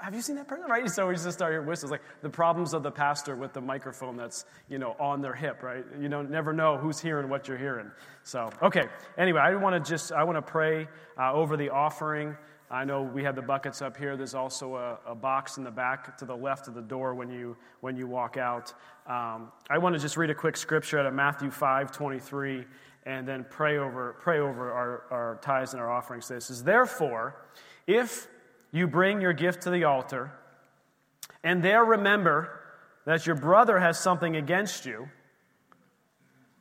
[0.00, 0.66] have you seen that person?
[0.68, 0.88] Right?
[0.90, 4.16] So we just start hearing whistles, like the problems of the pastor with the microphone
[4.16, 5.84] that's, you know, on their hip, right?
[6.00, 7.90] You don't never know who's hearing what you're hearing.
[8.24, 8.86] So, okay.
[9.16, 10.88] Anyway, I want to just, I want to pray
[11.18, 12.36] uh, over the offering.
[12.72, 14.16] I know we have the buckets up here.
[14.16, 17.28] There's also a, a, box in the back to the left of the door when
[17.28, 18.72] you, when you walk out.
[19.08, 22.64] Um, I want to just read a quick scripture out of Matthew 5 23
[23.06, 26.28] and then pray over, pray over our, our tithes and our offerings.
[26.28, 27.44] This is therefore,
[27.88, 28.28] if
[28.70, 30.32] you bring your gift to the altar,
[31.42, 32.60] and there remember
[33.04, 35.08] that your brother has something against you,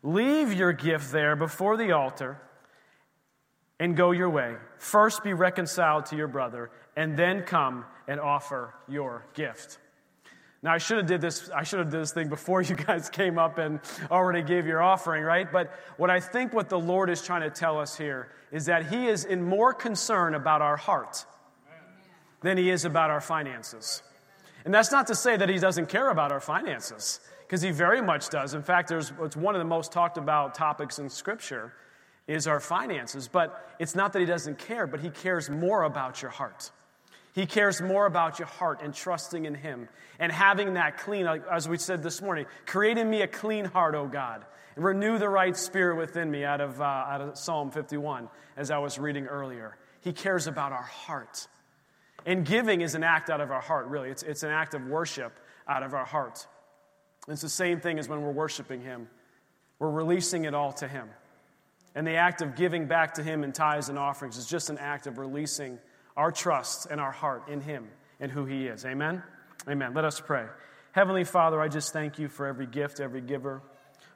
[0.01, 2.41] leave your gift there before the altar
[3.80, 4.56] and go your way.
[4.78, 9.78] First be reconciled to your brother, and then come and offer your gift.
[10.62, 13.10] Now I should have did this I should have did this thing before you guys
[13.10, 13.80] came up and
[14.12, 15.50] already gave your offering, right?
[15.50, 18.88] But what I think what the Lord is trying to tell us here is that
[18.88, 21.26] he is in more concern about our heart
[22.42, 24.02] than he is about our finances.
[24.66, 28.02] And that's not to say that he doesn't care about our finances, because he very
[28.02, 28.54] much does.
[28.54, 31.74] In fact, there's, it's one of the most talked about topics in Scripture
[32.30, 33.28] is our finances.
[33.28, 36.72] But it's not that he doesn't care, but he cares more about your heart.
[37.34, 41.68] He cares more about your heart and trusting in him and having that clean, as
[41.68, 45.56] we said this morning, creating me a clean heart, O God, and renew the right
[45.56, 49.78] spirit within me out of, uh, out of Psalm 51, as I was reading earlier.
[50.02, 51.48] He cares about our heart.
[52.26, 54.10] And giving is an act out of our heart, really.
[54.10, 56.46] It's, it's an act of worship out of our heart.
[57.28, 59.08] It's the same thing as when we're worshiping Him.
[59.78, 61.10] We're releasing it all to Him.
[61.96, 64.78] And the act of giving back to Him in tithes and offerings is just an
[64.78, 65.80] act of releasing
[66.16, 67.88] our trust and our heart in Him
[68.20, 68.86] and who He is.
[68.86, 69.24] Amen?
[69.68, 69.94] Amen.
[69.94, 70.46] Let us pray.
[70.92, 73.62] Heavenly Father, I just thank you for every gift, every giver.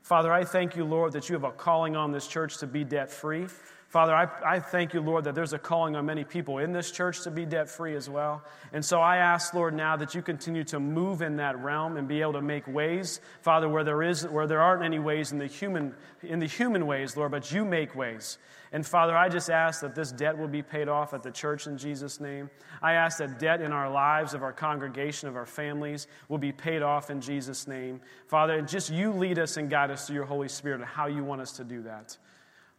[0.02, 2.84] Father, I thank you, Lord, that you have a calling on this church to be
[2.84, 3.48] debt free.
[3.94, 6.90] Father, I, I thank you, Lord, that there's a calling on many people in this
[6.90, 8.44] church to be debt free as well.
[8.72, 12.08] And so I ask, Lord, now that you continue to move in that realm and
[12.08, 15.38] be able to make ways, Father, where there is where there aren't any ways in
[15.38, 18.40] the human in the human ways, Lord, but you make ways.
[18.72, 21.68] And Father, I just ask that this debt will be paid off at the church
[21.68, 22.50] in Jesus' name.
[22.82, 26.52] I ask that debt in our lives, of our congregation, of our families, will be
[26.52, 28.02] paid off in Jesus' name.
[28.26, 31.24] Father, just you lead us and guide us through your Holy Spirit and how you
[31.24, 32.18] want us to do that.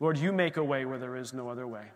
[0.04, 1.86] Lord, you make a way where there is no other way.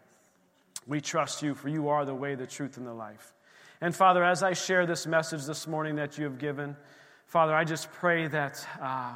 [0.86, 3.34] We trust you, for you are the way, the truth, and the life.
[3.82, 6.74] And Father, as I share this message this morning that you have given,
[7.26, 9.12] Father, I just pray that, uh,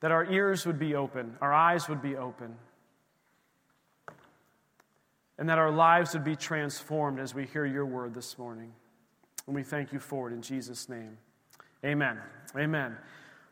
[0.00, 2.56] that our ears would be open, our eyes would be open,
[5.38, 8.70] and that our lives would be transformed as we hear your word this morning.
[9.46, 11.16] And we thank you for it in Jesus' name.
[11.82, 12.18] Amen.
[12.54, 12.98] Amen.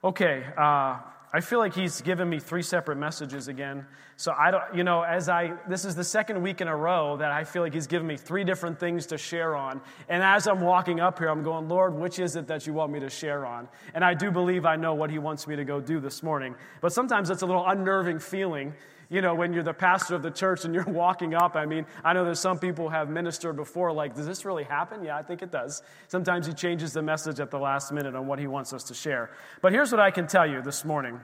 [0.04, 0.44] Okay.
[0.58, 0.98] Uh,
[1.32, 3.86] I feel like he's given me three separate messages again.
[4.16, 7.16] So I don't, you know, as I, this is the second week in a row
[7.18, 9.80] that I feel like he's given me three different things to share on.
[10.08, 12.90] And as I'm walking up here, I'm going, Lord, which is it that you want
[12.90, 13.68] me to share on?
[13.94, 16.56] And I do believe I know what he wants me to go do this morning.
[16.80, 18.74] But sometimes it's a little unnerving feeling
[19.10, 21.84] you know, when you're the pastor of the church and you're walking up, I mean,
[22.04, 25.02] I know that some people have ministered before, like, does this really happen?
[25.04, 25.82] Yeah, I think it does.
[26.08, 28.94] Sometimes he changes the message at the last minute on what he wants us to
[28.94, 29.30] share.
[29.60, 31.20] But here's what I can tell you this morning.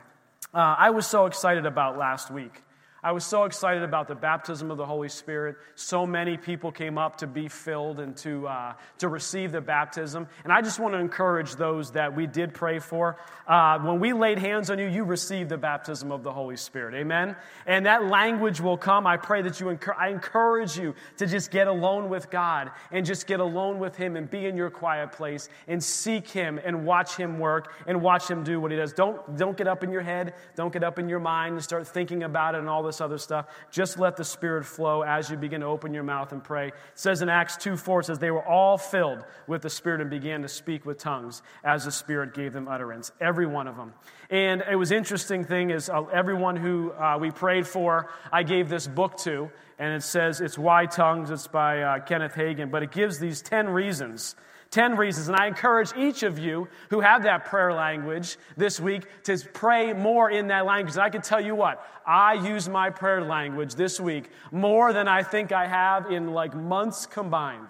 [0.53, 2.63] Uh, I was so excited about last week.
[3.07, 5.59] I was so excited about the baptism of the Holy Spirit.
[5.77, 10.27] So many people came up to be filled and to, uh, to receive the baptism.
[10.43, 13.17] And I just want to encourage those that we did pray for.
[13.47, 16.97] Uh, when we laid hands on you, you received the baptism of the Holy Spirit.
[16.97, 17.37] Amen?
[17.65, 19.07] And that language will come.
[19.07, 23.29] I pray that you, I encourage you to just get alone with God and just
[23.29, 27.15] get alone with Him and be in your quiet place and seek Him and watch
[27.15, 28.93] Him work and watch Him do what He does.
[28.93, 31.87] Don't, don't get up in your head, don't get up in your mind and start
[31.87, 33.47] thinking about it and all this this other stuff.
[33.71, 36.69] Just let the Spirit flow as you begin to open your mouth and pray.
[36.69, 40.01] It says in Acts 2 4, it says, They were all filled with the Spirit
[40.01, 43.13] and began to speak with tongues as the Spirit gave them utterance.
[43.21, 43.93] Every one of them.
[44.31, 48.69] And it was interesting thing is uh, everyone who uh, we prayed for, I gave
[48.69, 51.31] this book to, and it says it's Why Tongues.
[51.31, 54.35] It's by uh, Kenneth Hagin, but it gives these 10 reasons
[54.71, 55.29] 10 reasons.
[55.29, 59.93] And I encourage each of you who have that prayer language this week to pray
[59.93, 60.95] more in that language.
[60.95, 65.09] And I can tell you what, I use my prayer language this week more than
[65.09, 67.69] I think I have in like months combined.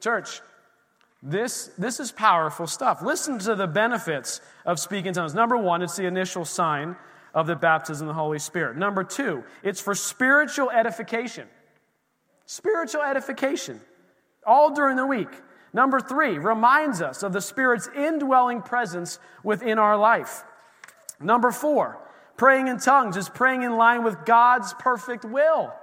[0.00, 0.40] Church,
[1.22, 3.02] this, this is powerful stuff.
[3.02, 5.34] Listen to the benefits of speaking tongues.
[5.34, 6.96] Number one, it's the initial sign
[7.34, 8.76] of the baptism of the Holy Spirit.
[8.76, 11.48] Number two, it's for spiritual edification.
[12.46, 13.80] Spiritual edification.
[14.46, 15.28] All during the week.
[15.76, 20.42] Number three, reminds us of the Spirit's indwelling presence within our life.
[21.20, 21.98] Number four,
[22.38, 25.74] praying in tongues is praying in line with God's perfect will.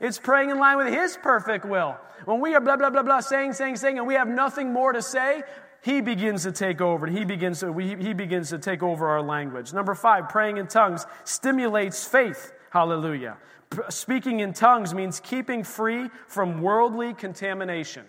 [0.00, 1.96] It's praying in line with His perfect will.
[2.24, 4.92] When we are blah, blah, blah, blah, saying, saying, saying, and we have nothing more
[4.92, 5.44] to say,
[5.82, 9.06] He begins to take over and He begins to, we, he begins to take over
[9.06, 9.72] our language.
[9.72, 12.52] Number five, praying in tongues stimulates faith.
[12.70, 13.36] Hallelujah.
[13.70, 18.04] P- speaking in tongues means keeping free from worldly contamination.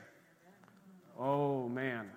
[1.20, 2.10] Oh, man.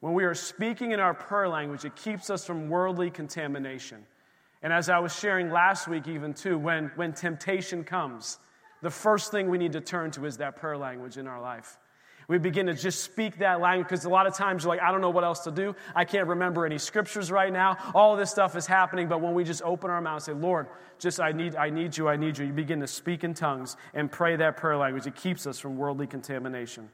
[0.00, 4.06] When we are speaking in our prayer language, it keeps us from worldly contamination.
[4.62, 8.38] And as I was sharing last week, even too, when, when temptation comes,
[8.82, 11.76] the first thing we need to turn to is that prayer language in our life.
[12.28, 14.92] We begin to just speak that language because a lot of times you're like, I
[14.92, 15.74] don't know what else to do.
[15.96, 17.76] I can't remember any scriptures right now.
[17.92, 19.08] All this stuff is happening.
[19.08, 20.68] But when we just open our mouth and say, Lord,
[21.00, 23.76] just I need, I need you, I need you, you begin to speak in tongues
[23.94, 25.08] and pray that prayer language.
[25.08, 26.88] It keeps us from worldly contamination.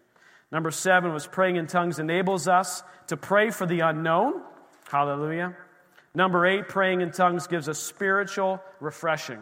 [0.52, 4.42] Number seven was praying in tongues enables us to pray for the unknown.
[4.88, 5.56] Hallelujah.
[6.14, 9.40] Number eight, praying in tongues gives us spiritual refreshing.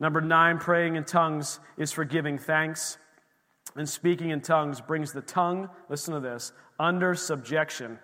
[0.00, 2.98] Number nine, praying in tongues is for giving thanks.
[3.76, 7.98] And speaking in tongues brings the tongue, listen to this, under subjection.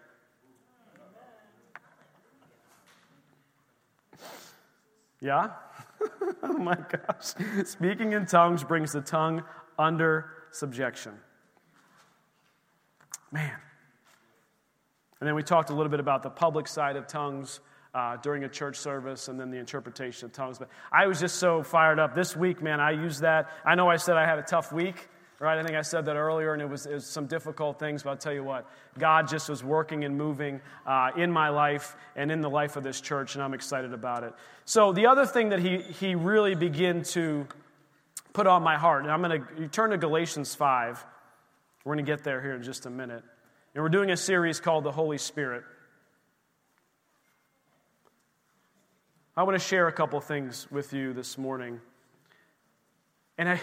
[5.20, 5.51] Yeah?
[6.43, 7.34] oh my gosh.
[7.64, 9.43] Speaking in tongues brings the tongue
[9.78, 11.14] under subjection.
[13.31, 13.59] Man.
[15.20, 17.61] And then we talked a little bit about the public side of tongues
[17.95, 20.59] uh, during a church service and then the interpretation of tongues.
[20.59, 22.14] But I was just so fired up.
[22.14, 23.51] This week, man, I used that.
[23.64, 25.09] I know I said I had a tough week,
[25.41, 25.59] right?
[25.59, 28.11] I think I said that earlier, and it was, it was some difficult things, but
[28.11, 32.31] I'll tell you what, God just was working and moving uh, in my life and
[32.31, 34.35] in the life of this church, and I'm excited about it.
[34.64, 37.47] So the other thing that he, he really began to
[38.33, 41.05] put on my heart, and I'm going to turn to Galatians 5.
[41.85, 43.22] We're going to get there here in just a minute.
[43.74, 45.64] And we're doing a series called The Holy Spirit.
[49.37, 51.81] I want to share a couple things with you this morning.
[53.39, 53.61] And I,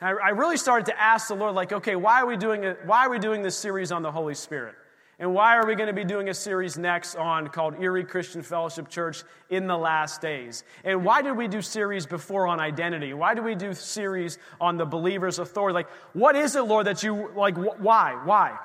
[0.00, 2.80] I really started to ask the Lord, like, okay, why are we doing it?
[2.84, 4.74] Why are we doing this series on the Holy Spirit?
[5.18, 8.42] And why are we going to be doing a series next on called Erie Christian
[8.42, 10.64] Fellowship Church in the Last Days?
[10.84, 13.14] And why did we do series before on identity?
[13.14, 15.74] Why do we do series on the believer's authority?
[15.74, 17.56] Like, what is it, Lord, that you like?
[17.56, 18.20] Why?
[18.24, 18.58] Why?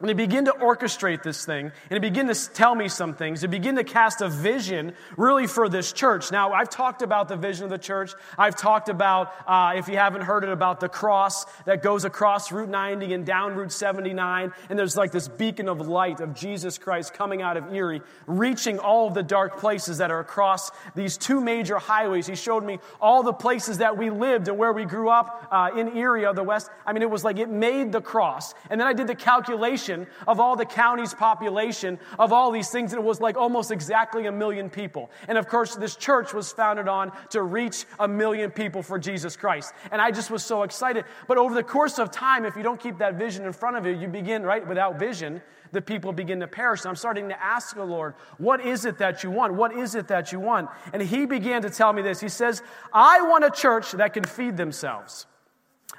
[0.00, 3.42] And he began to orchestrate this thing, and he began to tell me some things,
[3.42, 6.32] to begin to cast a vision really for this church.
[6.32, 8.12] Now, I've talked about the vision of the church.
[8.38, 12.50] I've talked about, uh, if you haven't heard it, about the cross that goes across
[12.50, 14.52] Route 90 and down Route 79.
[14.70, 18.78] And there's like this beacon of light of Jesus Christ coming out of Erie, reaching
[18.78, 22.26] all of the dark places that are across these two major highways.
[22.26, 25.68] He showed me all the places that we lived and where we grew up uh,
[25.76, 26.70] in Erie of the West.
[26.86, 28.54] I mean, it was like it made the cross.
[28.70, 29.89] And then I did the calculation
[30.26, 34.26] of all the county's population of all these things, and it was like almost exactly
[34.26, 35.10] a million people.
[35.28, 39.36] And of course, this church was founded on to reach a million people for Jesus
[39.36, 39.72] Christ.
[39.90, 41.04] And I just was so excited.
[41.28, 43.86] But over the course of time, if you don't keep that vision in front of
[43.86, 46.80] you, you begin, right, without vision, the people begin to perish.
[46.80, 49.54] And I'm starting to ask the Lord, what is it that you want?
[49.54, 50.68] What is it that you want?
[50.92, 52.20] And he began to tell me this.
[52.20, 52.62] He says,
[52.92, 55.26] I want a church that can feed themselves.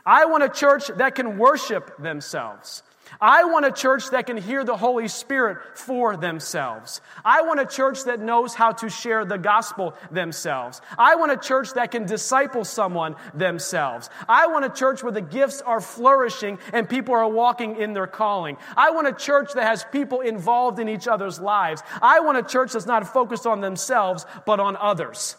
[0.06, 2.84] I want a church that can worship themselves.
[3.20, 7.02] I want a church that can hear the Holy Spirit for themselves.
[7.26, 10.82] I want a church that knows how to share the gospel themselves.
[10.98, 14.10] I want a church that can disciple someone themselves.
[14.30, 18.08] I want a church where the gifts are flourishing and people are walking in their
[18.08, 18.58] calling.
[18.78, 21.84] I want a church that has people involved in each other's lives.
[22.02, 25.36] I want a church that's not focused on themselves, but on others.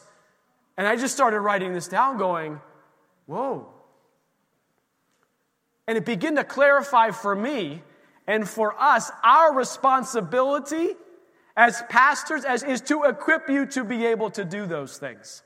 [0.76, 2.60] And I just started writing this down, going,
[3.26, 3.71] whoa.
[5.92, 7.82] And it began to clarify for me
[8.26, 10.94] and for us our responsibility
[11.54, 15.42] as pastors as is to equip you to be able to do those things.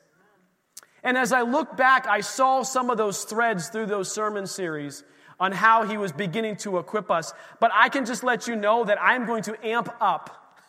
[1.03, 5.03] And as I look back, I saw some of those threads through those sermon series
[5.41, 7.35] on how he was beginning to equip us.
[7.59, 10.63] But I can just let you know that I'm going to amp up.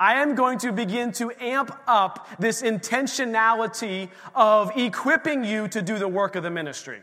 [0.00, 5.98] I am going to begin to amp up this intentionality of equipping you to do
[5.98, 7.02] the work of the ministry.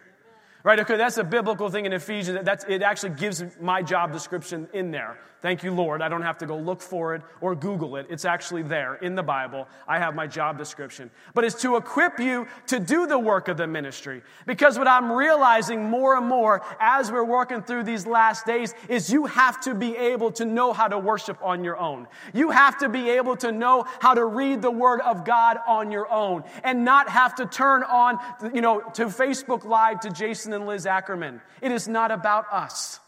[0.63, 0.79] Right?
[0.79, 2.39] Okay, that's a biblical thing in Ephesians.
[2.43, 5.17] That's, it actually gives my job description in there.
[5.41, 6.03] Thank you, Lord.
[6.03, 8.05] I don't have to go look for it or Google it.
[8.11, 9.67] It's actually there in the Bible.
[9.87, 11.09] I have my job description.
[11.33, 14.21] But it's to equip you to do the work of the ministry.
[14.45, 19.11] Because what I'm realizing more and more as we're working through these last days is
[19.11, 22.07] you have to be able to know how to worship on your own.
[22.35, 25.89] You have to be able to know how to read the Word of God on
[25.89, 28.19] your own and not have to turn on,
[28.53, 31.41] you know, to Facebook Live to Jason and Liz Ackerman.
[31.61, 32.99] It is not about us.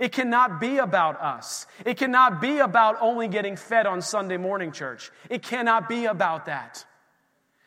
[0.00, 1.66] It cannot be about us.
[1.84, 5.10] It cannot be about only getting fed on Sunday morning church.
[5.28, 6.86] It cannot be about that.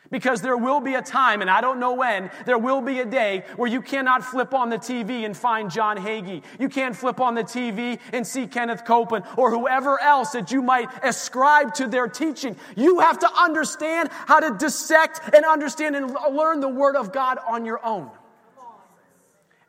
[0.09, 3.05] Because there will be a time, and I don't know when, there will be a
[3.05, 6.43] day where you cannot flip on the TV and find John Hagee.
[6.59, 10.61] You can't flip on the TV and see Kenneth Copeland or whoever else that you
[10.61, 12.55] might ascribe to their teaching.
[12.75, 17.39] You have to understand how to dissect and understand and learn the Word of God
[17.47, 18.09] on your own.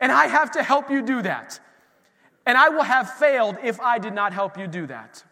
[0.00, 1.60] And I have to help you do that.
[2.46, 5.24] And I will have failed if I did not help you do that.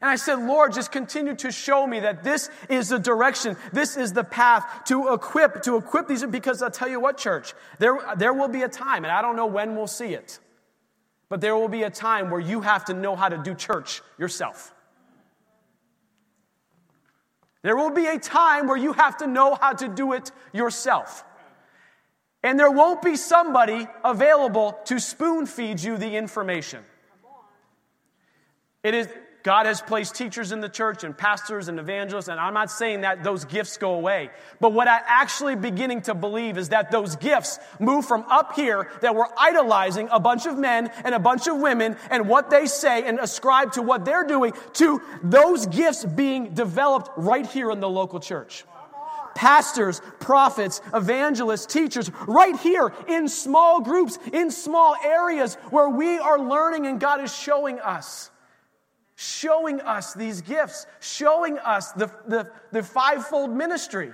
[0.00, 3.96] And I said, Lord, just continue to show me that this is the direction, this
[3.96, 7.98] is the path to equip, to equip these, because I'll tell you what, church, there,
[8.16, 10.38] there will be a time, and I don't know when we'll see it,
[11.28, 14.00] but there will be a time where you have to know how to do church
[14.18, 14.72] yourself.
[17.62, 21.24] There will be a time where you have to know how to do it yourself.
[22.42, 26.84] And there won't be somebody available to spoon feed you the information.
[28.84, 29.08] It is,
[29.42, 33.00] God has placed teachers in the church and pastors and evangelists, and I'm not saying
[33.00, 34.30] that those gifts go away.
[34.60, 38.88] But what I'm actually beginning to believe is that those gifts move from up here
[39.00, 42.66] that we're idolizing a bunch of men and a bunch of women and what they
[42.66, 47.80] say and ascribe to what they're doing to those gifts being developed right here in
[47.80, 48.64] the local church
[49.38, 56.40] pastors, prophets, evangelists, teachers, right here in small groups, in small areas where we are
[56.40, 58.32] learning and God is showing us
[59.20, 64.12] showing us these gifts, showing us the, the, the fivefold ministry.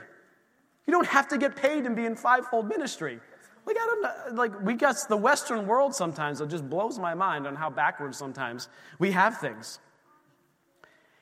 [0.86, 3.20] You don't have to get paid and be in fivefold ministry.
[3.66, 7.46] Like, I don't like, we got the Western world sometimes, it just blows my mind
[7.46, 9.78] on how backwards sometimes we have things.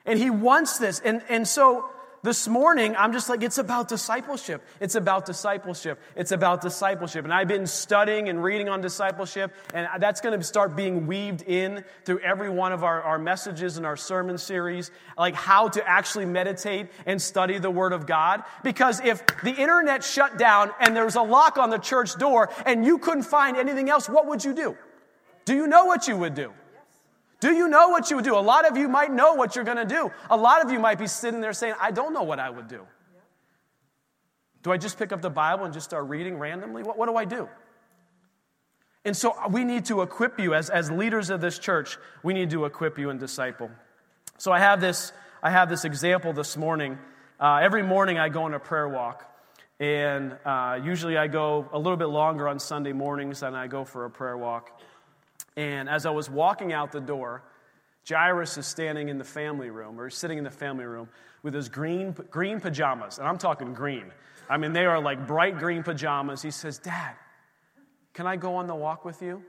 [0.06, 1.00] And he wants this.
[1.00, 1.90] And, and so
[2.24, 4.62] this morning, I'm just like, it's about discipleship.
[4.78, 6.00] It's about discipleship.
[6.14, 7.24] It's about discipleship.
[7.24, 11.42] And I've been studying and reading on discipleship, and that's going to start being weaved
[11.42, 15.88] in through every one of our, our messages and our sermon series, like how to
[15.88, 18.44] actually meditate and study the Word of God.
[18.62, 22.50] Because if the internet shut down and there was a lock on the church door
[22.64, 24.76] and you couldn't find anything else, what would you do?
[25.44, 26.52] Do you know what you would do?
[27.42, 28.38] Do you know what you would do?
[28.38, 30.12] A lot of you might know what you're going to do.
[30.30, 32.68] A lot of you might be sitting there saying, I don't know what I would
[32.68, 32.86] do.
[34.62, 36.84] Do I just pick up the Bible and just start reading randomly?
[36.84, 37.48] What, what do I do?
[39.04, 42.50] And so we need to equip you as, as leaders of this church, we need
[42.50, 43.72] to equip you and disciple.
[44.38, 45.12] So I have this,
[45.42, 46.96] I have this example this morning.
[47.40, 49.28] Uh, every morning I go on a prayer walk.
[49.80, 53.84] And uh, usually I go a little bit longer on Sunday mornings than I go
[53.84, 54.80] for a prayer walk.
[55.56, 57.42] And as I was walking out the door,
[58.08, 61.08] Jairus is standing in the family room, or sitting in the family room,
[61.42, 63.18] with his green, green pajamas.
[63.18, 64.12] And I'm talking green.
[64.48, 66.42] I mean, they are like bright green pajamas.
[66.42, 67.14] He says, Dad,
[68.12, 69.42] can I go on the walk with you?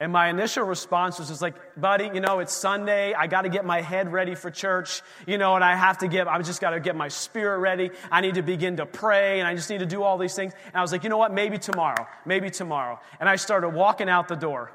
[0.00, 3.12] And my initial response was just like, buddy, you know, it's Sunday.
[3.12, 6.08] I got to get my head ready for church, you know, and I have to
[6.08, 7.90] get, I just got to get my spirit ready.
[8.10, 10.54] I need to begin to pray and I just need to do all these things.
[10.68, 11.34] And I was like, you know what?
[11.34, 12.08] Maybe tomorrow.
[12.24, 12.98] Maybe tomorrow.
[13.20, 14.72] And I started walking out the door.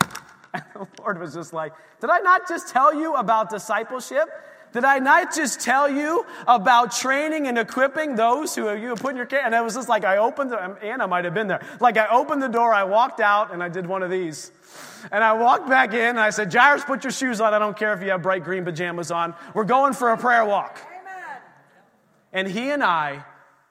[0.54, 4.28] And the Lord was just like, did I not just tell you about discipleship?
[4.74, 9.16] Did I not just tell you about training and equipping those who you put in
[9.16, 9.44] your care?
[9.44, 11.64] And it was just like I opened the, um, Anna might have been there.
[11.78, 14.50] Like I opened the door, I walked out, and I did one of these.
[15.12, 17.54] And I walked back in and I said, Jairus, put your shoes on.
[17.54, 19.34] I don't care if you have bright green pajamas on.
[19.54, 20.80] We're going for a prayer walk.
[20.84, 21.38] Amen.
[22.32, 23.24] And he and I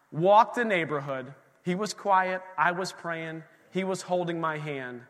[0.09, 1.33] walked the neighborhood.
[1.63, 2.41] He was quiet.
[2.57, 3.43] I was praying.
[3.71, 5.01] He was holding my hand.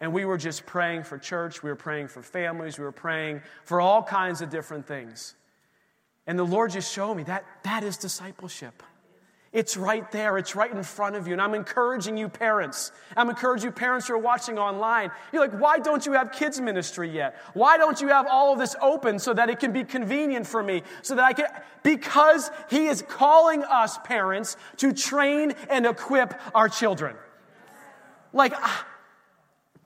[0.00, 1.62] And we were just praying for church.
[1.62, 2.78] We were praying for families.
[2.78, 5.34] We were praying for all kinds of different things.
[6.26, 8.82] And the Lord just showed me that that is discipleship.
[9.52, 10.38] It's right there.
[10.38, 11.34] It's right in front of you.
[11.34, 12.90] And I'm encouraging you, parents.
[13.14, 15.10] I'm encouraging you, parents who are watching online.
[15.30, 17.36] You're like, why don't you have kids' ministry yet?
[17.52, 20.62] Why don't you have all of this open so that it can be convenient for
[20.62, 20.82] me?
[21.02, 21.46] So that I can,
[21.82, 27.14] because He is calling us, parents, to train and equip our children.
[28.32, 28.86] Like, ah,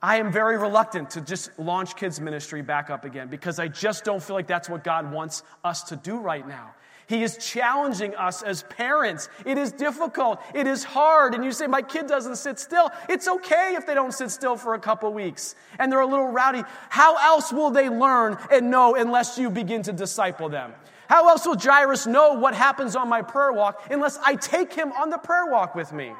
[0.01, 4.03] I am very reluctant to just launch kids' ministry back up again because I just
[4.03, 6.75] don't feel like that's what God wants us to do right now.
[7.07, 9.29] He is challenging us as parents.
[9.45, 10.41] It is difficult.
[10.53, 11.33] It is hard.
[11.33, 12.91] And you say, My kid doesn't sit still.
[13.07, 16.27] It's okay if they don't sit still for a couple weeks and they're a little
[16.27, 16.63] rowdy.
[16.89, 20.73] How else will they learn and know unless you begin to disciple them?
[21.09, 24.91] How else will Jairus know what happens on my prayer walk unless I take him
[24.91, 26.11] on the prayer walk with me?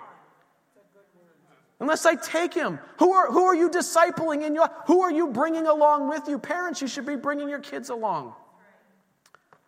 [1.80, 2.80] Unless I take him.
[3.00, 6.40] Who are, who are you discipling in your, who are you bringing along with you?
[6.40, 8.34] Parents, you should be bringing your kids along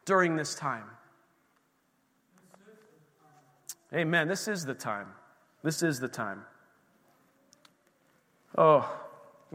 [0.05, 0.85] during this time.
[3.93, 4.27] Amen.
[4.27, 5.07] This is the time.
[5.63, 6.43] This is the time.
[8.57, 8.91] Oh,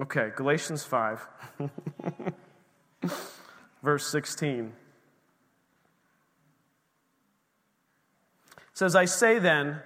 [0.01, 0.31] okay.
[0.37, 1.27] Galatians 5,
[3.83, 4.73] verse 16.
[8.75, 9.81] says, I say then,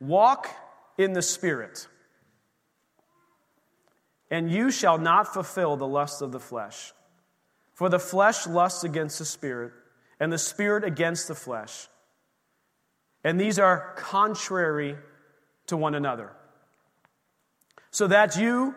[0.00, 0.48] walk
[0.98, 1.86] in the Spirit,
[4.32, 6.94] and you shall not fulfill the lusts of the flesh.
[7.74, 9.72] For the flesh lusts against the Spirit,
[10.18, 11.86] and the Spirit against the flesh.
[13.22, 14.96] And these are contrary
[15.66, 16.32] to one another.
[17.90, 18.74] So that you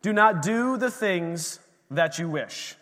[0.00, 1.60] do not do the things
[1.90, 2.74] that you wish.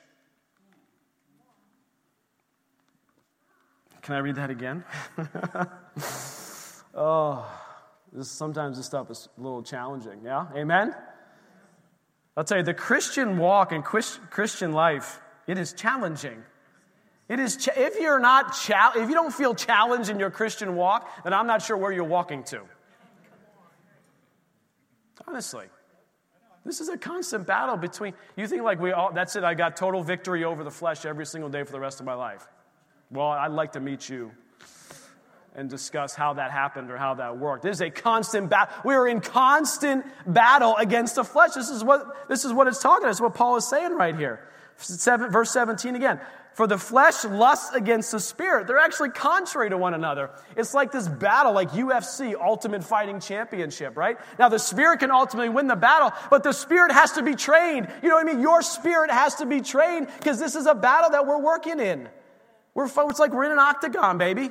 [4.03, 4.84] Can I read that again?
[6.94, 7.44] oh,
[8.12, 10.20] this, sometimes this stuff is a little challenging.
[10.24, 10.46] Yeah?
[10.55, 10.94] Amen?
[12.39, 15.18] I'll tell you, the Christian walk and Christian life,
[15.49, 16.41] it is challenging.
[17.28, 20.76] It is cha- if you're not cha- if you don't feel challenged in your Christian
[20.76, 22.61] walk, then I'm not sure where you're walking to.
[25.26, 25.66] Honestly.
[26.64, 29.76] This is a constant battle between you think like we all that's it I got
[29.76, 32.47] total victory over the flesh every single day for the rest of my life.
[33.11, 34.30] Well, I'd like to meet you
[35.59, 37.64] and discuss how that happened or how that worked.
[37.64, 38.74] This is a constant battle.
[38.84, 41.54] We are in constant battle against the flesh.
[41.54, 43.11] This is what, this is what it's talking about.
[43.11, 44.48] This is what Paul is saying right here.
[44.76, 46.20] Seven, verse 17 again.
[46.54, 48.68] For the flesh lusts against the spirit.
[48.68, 50.30] They're actually contrary to one another.
[50.56, 54.16] It's like this battle, like UFC, Ultimate Fighting Championship, right?
[54.38, 57.88] Now, the spirit can ultimately win the battle, but the spirit has to be trained.
[58.02, 58.40] You know what I mean?
[58.40, 62.09] Your spirit has to be trained because this is a battle that we're working in.
[62.74, 64.50] We're, it's like we're in an octagon, baby.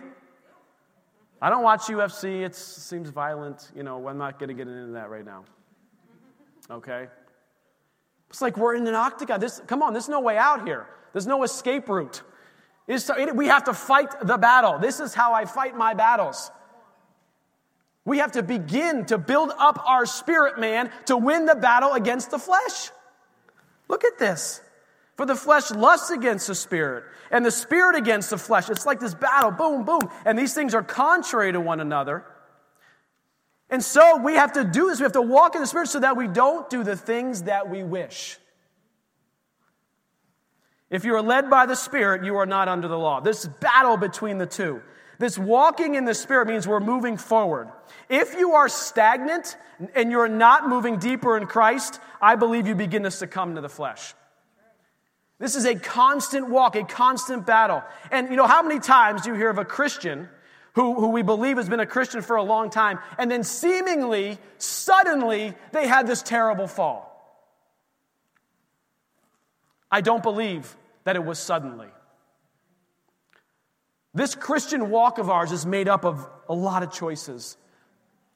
[1.41, 2.43] I don't watch UFC.
[2.43, 3.71] It seems violent.
[3.75, 5.45] You know, I'm not going to get into that right now.
[6.69, 7.07] Okay?
[8.29, 9.39] It's like we're in an octagon.
[9.39, 10.87] This, come on, there's no way out here.
[11.13, 12.21] There's no escape route.
[12.87, 14.79] It's, we have to fight the battle.
[14.79, 16.51] This is how I fight my battles.
[18.05, 22.31] We have to begin to build up our spirit man to win the battle against
[22.31, 22.91] the flesh.
[23.89, 24.61] Look at this.
[25.17, 28.69] For the flesh lusts against the spirit, and the spirit against the flesh.
[28.69, 30.09] It's like this battle, boom, boom.
[30.25, 32.23] And these things are contrary to one another.
[33.69, 34.99] And so we have to do this.
[34.99, 37.69] We have to walk in the spirit so that we don't do the things that
[37.69, 38.37] we wish.
[40.89, 43.19] If you are led by the Spirit, you are not under the law.
[43.19, 44.81] This battle between the two.
[45.19, 47.69] This walking in the Spirit means we're moving forward.
[48.07, 49.57] If you are stagnant
[49.95, 53.69] and you're not moving deeper in Christ, I believe you begin to succumb to the
[53.69, 54.13] flesh.
[55.39, 57.83] This is a constant walk, a constant battle.
[58.11, 60.29] And you know, how many times do you hear of a Christian
[60.73, 64.37] who, who we believe has been a Christian for a long time, and then seemingly,
[64.57, 67.07] suddenly, they had this terrible fall?
[69.91, 71.87] I don't believe that it was suddenly.
[74.13, 77.57] This Christian walk of ours is made up of a lot of choices,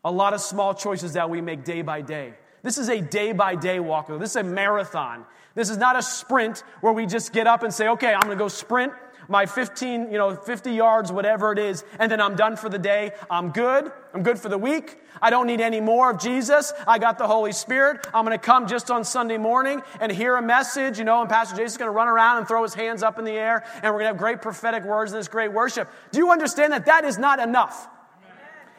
[0.06, 2.36] a lot of small choices that we make day by day.
[2.64, 4.08] This is a day by day walk.
[4.08, 5.26] This is a marathon.
[5.56, 8.38] This is not a sprint where we just get up and say, okay, I'm going
[8.38, 8.94] to go sprint
[9.28, 12.78] my 15, you know, 50 yards, whatever it is, and then I'm done for the
[12.78, 13.12] day.
[13.30, 13.90] I'm good.
[14.14, 15.00] I'm good for the week.
[15.22, 16.74] I don't need any more of Jesus.
[16.86, 18.06] I got the Holy Spirit.
[18.14, 21.30] I'm going to come just on Sunday morning and hear a message, you know, and
[21.30, 23.86] Pastor Jason's going to run around and throw his hands up in the air, and
[23.86, 25.90] we're going to have great prophetic words and this great worship.
[26.12, 27.88] Do you understand that that is not enough?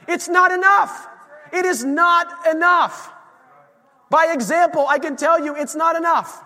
[0.06, 1.08] It's not enough.
[1.52, 3.10] It is not enough.
[4.10, 6.44] By example, I can tell you it's not enough.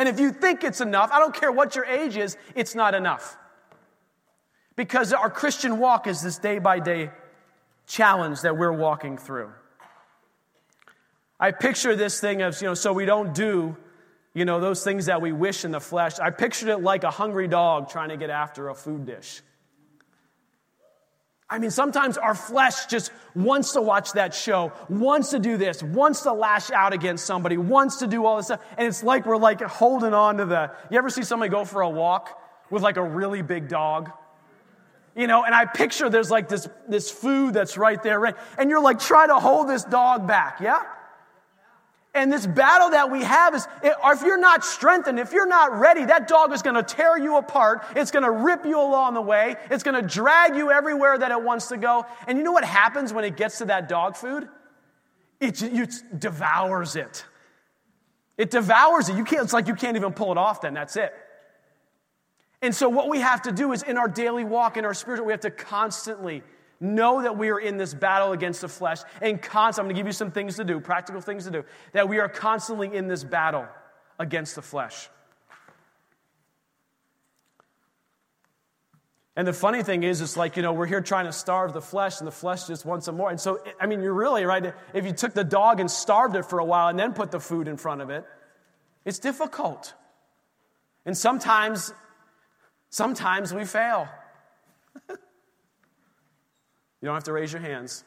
[0.00, 2.94] And if you think it's enough, I don't care what your age is, it's not
[2.94, 3.36] enough.
[4.74, 7.10] Because our Christian walk is this day by day
[7.86, 9.50] challenge that we're walking through.
[11.38, 13.76] I picture this thing of, you know, so we don't do,
[14.32, 16.18] you know, those things that we wish in the flesh.
[16.18, 19.42] I pictured it like a hungry dog trying to get after a food dish.
[21.50, 25.82] I mean, sometimes our flesh just wants to watch that show, wants to do this,
[25.82, 28.64] wants to lash out against somebody, wants to do all this stuff.
[28.78, 30.70] And it's like we're like holding on to the.
[30.90, 32.40] You ever see somebody go for a walk
[32.70, 34.12] with like a really big dog?
[35.16, 38.36] You know, and I picture there's like this, this food that's right there, right?
[38.56, 40.82] And you're like trying to hold this dog back, yeah?
[42.12, 46.04] And this battle that we have is if you're not strengthened, if you're not ready,
[46.06, 47.84] that dog is going to tear you apart.
[47.94, 49.54] It's going to rip you along the way.
[49.70, 52.04] It's going to drag you everywhere that it wants to go.
[52.26, 54.48] And you know what happens when it gets to that dog food?
[55.38, 57.24] It, it devours it.
[58.36, 59.16] It devours it.
[59.16, 60.74] You can't, it's like you can't even pull it off then.
[60.74, 61.14] That's it.
[62.62, 65.26] And so, what we have to do is in our daily walk, in our spiritual,
[65.26, 66.42] we have to constantly
[66.80, 70.00] Know that we are in this battle against the flesh and constantly, I'm going to
[70.00, 73.06] give you some things to do, practical things to do, that we are constantly in
[73.06, 73.66] this battle
[74.18, 75.08] against the flesh.
[79.36, 81.80] And the funny thing is, it's like, you know, we're here trying to starve the
[81.80, 83.30] flesh, and the flesh just wants some more.
[83.30, 84.74] And so, I mean, you're really right.
[84.92, 87.40] If you took the dog and starved it for a while and then put the
[87.40, 88.24] food in front of it,
[89.04, 89.94] it's difficult.
[91.06, 91.94] And sometimes,
[92.90, 94.08] sometimes we fail.
[97.00, 98.04] You don't have to raise your hands.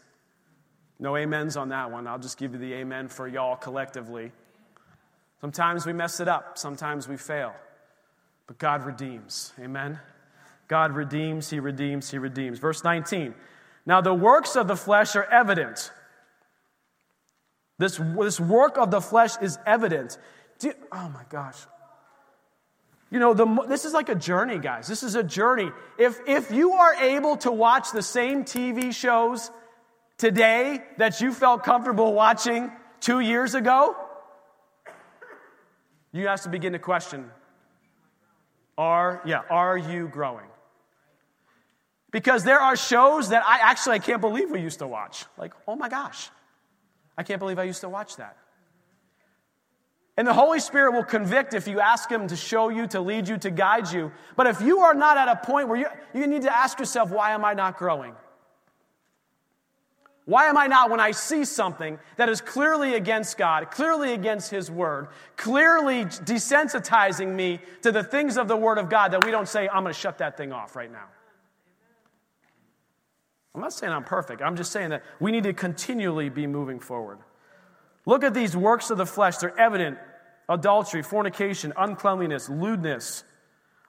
[0.99, 2.07] No amens on that one.
[2.07, 4.31] I'll just give you the amen for y'all collectively.
[5.41, 7.53] Sometimes we mess it up, sometimes we fail.
[8.47, 9.53] But God redeems.
[9.59, 9.99] Amen.
[10.67, 12.59] God redeems, He redeems, He redeems.
[12.59, 13.33] Verse 19.
[13.85, 15.91] Now the works of the flesh are evident.
[17.79, 20.17] This, this work of the flesh is evident.
[20.61, 21.57] You, oh my gosh.
[23.14, 24.88] You know, the, this is like a journey, guys.
[24.88, 25.70] This is a journey.
[25.99, 29.51] If, if you are able to watch the same TV shows
[30.18, 33.95] today that you felt comfortable watching two years ago,
[36.11, 37.30] you have to begin to question
[38.80, 40.47] are, yeah, are you growing?
[42.09, 45.26] Because there are shows that I actually I can't believe we used to watch.
[45.38, 46.32] Like, oh my gosh.
[47.16, 48.38] I can't believe I used to watch that.
[50.16, 53.28] And the Holy Spirit will convict if you ask Him to show you, to lead
[53.28, 54.11] you, to guide you.
[54.36, 57.09] But if you are not at a point where you, you need to ask yourself,
[57.09, 58.14] why am I not growing?
[60.26, 64.51] Why am I not, when I see something that is clearly against God, clearly against
[64.51, 69.32] His Word, clearly desensitizing me to the things of the Word of God, that we
[69.32, 71.05] don't say, I'm going to shut that thing off right now?
[73.55, 74.41] I'm not saying I'm perfect.
[74.41, 77.20] I'm just saying that we need to continually be moving forward.
[78.05, 79.37] Look at these works of the flesh.
[79.37, 79.97] They're evident
[80.49, 83.23] adultery, fornication, uncleanliness, lewdness,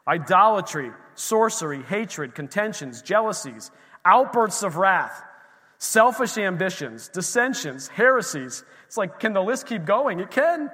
[0.07, 3.71] idolatry, sorcery, hatred, contentions, jealousies,
[4.05, 5.23] outbursts of wrath
[5.85, 8.65] selfish ambitions, dissensions, heresies.
[8.87, 10.21] It's like, can the list keep going?
[10.21, 10.71] It can.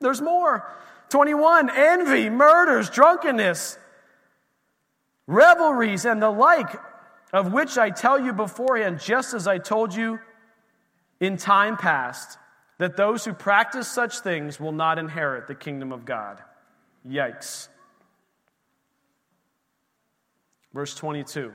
[0.00, 0.70] There's more.
[1.08, 3.78] 21, envy, murders, drunkenness,
[5.26, 6.76] revelries, and the like,
[7.32, 10.20] of which I tell you beforehand, just as I told you
[11.18, 12.38] in time past,
[12.80, 16.38] that those who practice such things will not inherit the kingdom of God.
[17.06, 17.68] Yikes.
[20.72, 21.52] Verse 22.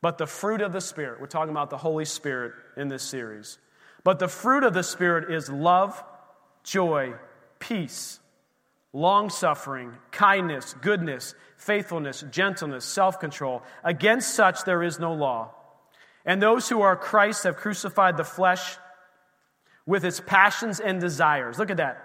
[0.00, 3.58] But the fruit of the Spirit, we're talking about the Holy Spirit in this series.
[4.04, 6.00] But the fruit of the Spirit is love,
[6.62, 7.14] joy,
[7.58, 8.20] peace,
[8.92, 13.64] long suffering, kindness, goodness, faithfulness, gentleness, self control.
[13.82, 15.50] Against such there is no law.
[16.24, 18.76] And those who are Christ have crucified the flesh
[19.86, 21.58] with its passions and desires.
[21.58, 22.02] Look at that.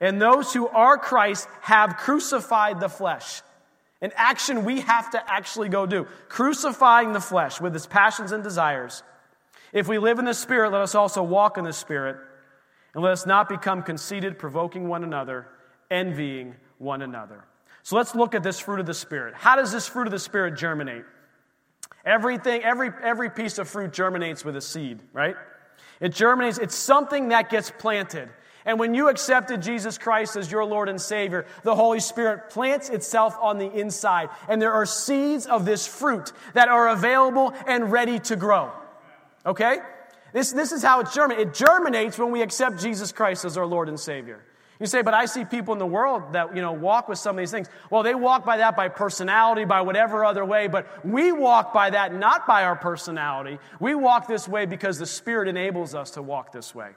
[0.00, 3.42] And those who are Christ have crucified the flesh
[4.04, 6.06] an action we have to actually go do.
[6.28, 9.02] Crucifying the flesh with its passions and desires.
[9.72, 12.18] If we live in the Spirit, let us also walk in the Spirit.
[12.92, 15.48] And let us not become conceited, provoking one another,
[15.90, 17.46] envying one another.
[17.82, 19.32] So let's look at this fruit of the Spirit.
[19.34, 21.04] How does this fruit of the Spirit germinate?
[22.04, 25.36] Everything, every, every piece of fruit germinates with a seed, right?
[26.00, 28.28] It germinates, it's something that gets planted.
[28.66, 32.88] And when you accepted Jesus Christ as your Lord and Savior, the Holy Spirit plants
[32.88, 34.30] itself on the inside.
[34.48, 38.72] And there are seeds of this fruit that are available and ready to grow.
[39.44, 39.78] Okay?
[40.32, 41.42] This, this is how it germinates.
[41.42, 44.42] It germinates when we accept Jesus Christ as our Lord and Savior.
[44.80, 47.36] You say, but I see people in the world that, you know, walk with some
[47.36, 47.68] of these things.
[47.90, 51.90] Well, they walk by that by personality, by whatever other way, but we walk by
[51.90, 53.58] that not by our personality.
[53.78, 56.90] We walk this way because the Spirit enables us to walk this way.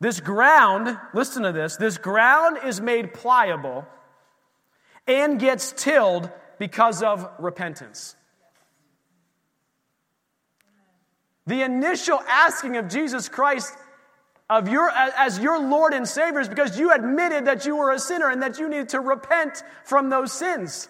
[0.00, 3.86] This ground, listen to this, this ground is made pliable
[5.06, 8.16] and gets tilled because of repentance.
[11.46, 13.76] The initial asking of Jesus Christ
[14.50, 17.98] of your, as your Lord and Savior is because you admitted that you were a
[17.98, 20.88] sinner and that you needed to repent from those sins.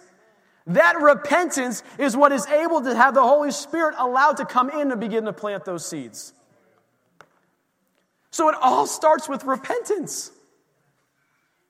[0.66, 4.90] That repentance is what is able to have the Holy Spirit allowed to come in
[4.90, 6.32] and begin to plant those seeds.
[8.30, 10.30] So it all starts with repentance.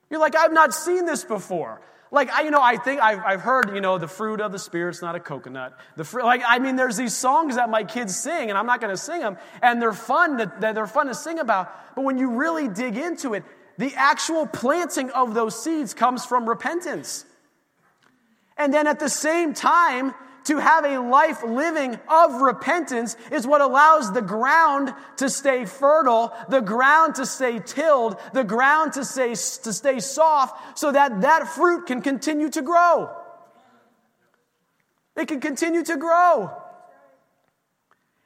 [0.09, 1.81] You're like, I've not seen this before.
[2.13, 4.59] Like, I, you know, I think I've, I've heard, you know, the fruit of the
[4.59, 5.75] Spirit's not a coconut.
[5.95, 8.79] The fruit, like, I mean, there's these songs that my kids sing, and I'm not
[8.79, 11.95] going to sing them, and they're fun, to, they're fun to sing about.
[11.95, 13.43] But when you really dig into it,
[13.79, 17.25] the actual planting of those seeds comes from repentance.
[18.57, 20.13] And then at the same time,
[20.45, 26.33] to have a life living of repentance is what allows the ground to stay fertile,
[26.49, 31.47] the ground to stay tilled, the ground to stay, to stay soft so that that
[31.47, 33.09] fruit can continue to grow.
[35.15, 36.51] It can continue to grow.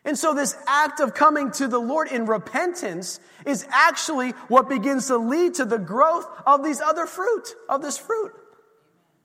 [0.05, 5.07] And so, this act of coming to the Lord in repentance is actually what begins
[5.07, 8.31] to lead to the growth of these other fruit, of this fruit.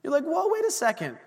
[0.03, 1.17] You're like, whoa, wait a second.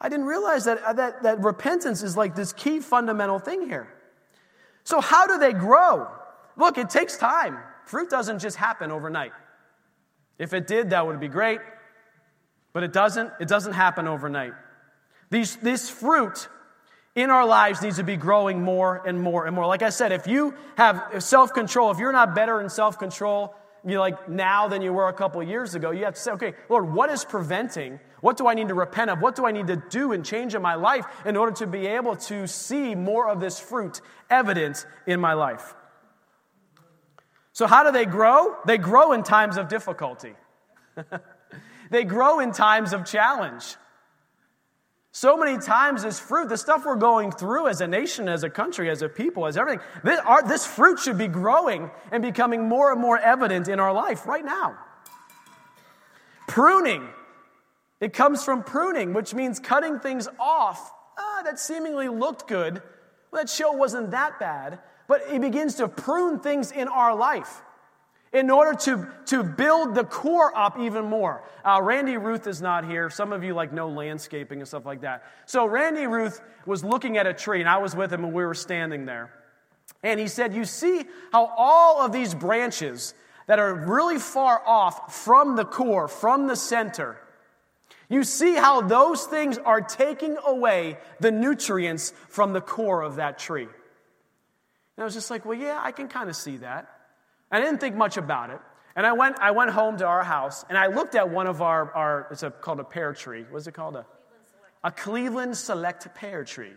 [0.00, 3.92] I didn't realize that, uh, that, that repentance is like this key fundamental thing here.
[4.84, 6.08] So, how do they grow?
[6.56, 7.58] Look, it takes time.
[7.84, 9.32] Fruit doesn't just happen overnight.
[10.38, 11.60] If it did, that would be great,
[12.72, 13.30] but it doesn't.
[13.40, 14.52] It doesn't happen overnight.
[15.28, 16.48] These, this fruit
[17.14, 19.66] in our lives needs to be growing more and more and more.
[19.66, 23.54] Like I said, if you have self control, if you're not better in self control,
[23.86, 26.54] you like now than you were a couple years ago, you have to say, okay,
[26.68, 28.00] Lord, what is preventing?
[28.20, 29.20] What do I need to repent of?
[29.20, 31.86] What do I need to do and change in my life in order to be
[31.86, 35.74] able to see more of this fruit evident in my life?
[37.52, 38.56] So, how do they grow?
[38.66, 40.34] They grow in times of difficulty,
[41.90, 43.76] they grow in times of challenge.
[45.12, 48.50] So many times, this fruit, the stuff we're going through as a nation, as a
[48.50, 52.68] country, as a people, as everything, this, our, this fruit should be growing and becoming
[52.68, 54.78] more and more evident in our life right now.
[56.46, 57.08] Pruning.
[58.00, 62.82] It comes from pruning, which means cutting things off ah, that seemingly looked good.
[63.30, 67.62] Well, that show wasn't that bad, but it begins to prune things in our life
[68.32, 71.42] in order to, to build the core up even more.
[71.64, 73.10] Uh, Randy Ruth is not here.
[73.10, 75.24] Some of you like know landscaping and stuff like that.
[75.46, 78.44] So Randy Ruth was looking at a tree, and I was with him, and we
[78.44, 79.32] were standing there.
[80.02, 83.14] And he said, You see how all of these branches
[83.46, 87.20] that are really far off from the core, from the center,
[88.10, 93.38] you see how those things are taking away the nutrients from the core of that
[93.38, 93.62] tree.
[93.62, 93.70] And
[94.98, 96.90] I was just like, Well, yeah, I can kind of see that.
[97.50, 98.60] I didn't think much about it.
[98.96, 101.62] And I went, I went home to our house and I looked at one of
[101.62, 103.46] our, our it's a, called a pear tree.
[103.48, 103.96] What's it called?
[103.96, 104.04] A,
[104.82, 106.72] a Cleveland Select pear tree.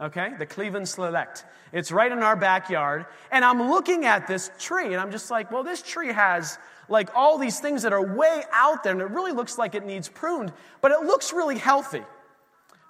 [0.00, 0.32] Okay?
[0.38, 1.44] The Cleveland Select.
[1.72, 3.06] It's right in our backyard.
[3.30, 6.58] And I'm looking at this tree and I'm just like, well, this tree has
[6.88, 9.84] like all these things that are way out there and it really looks like it
[9.84, 12.02] needs pruned, but it looks really healthy.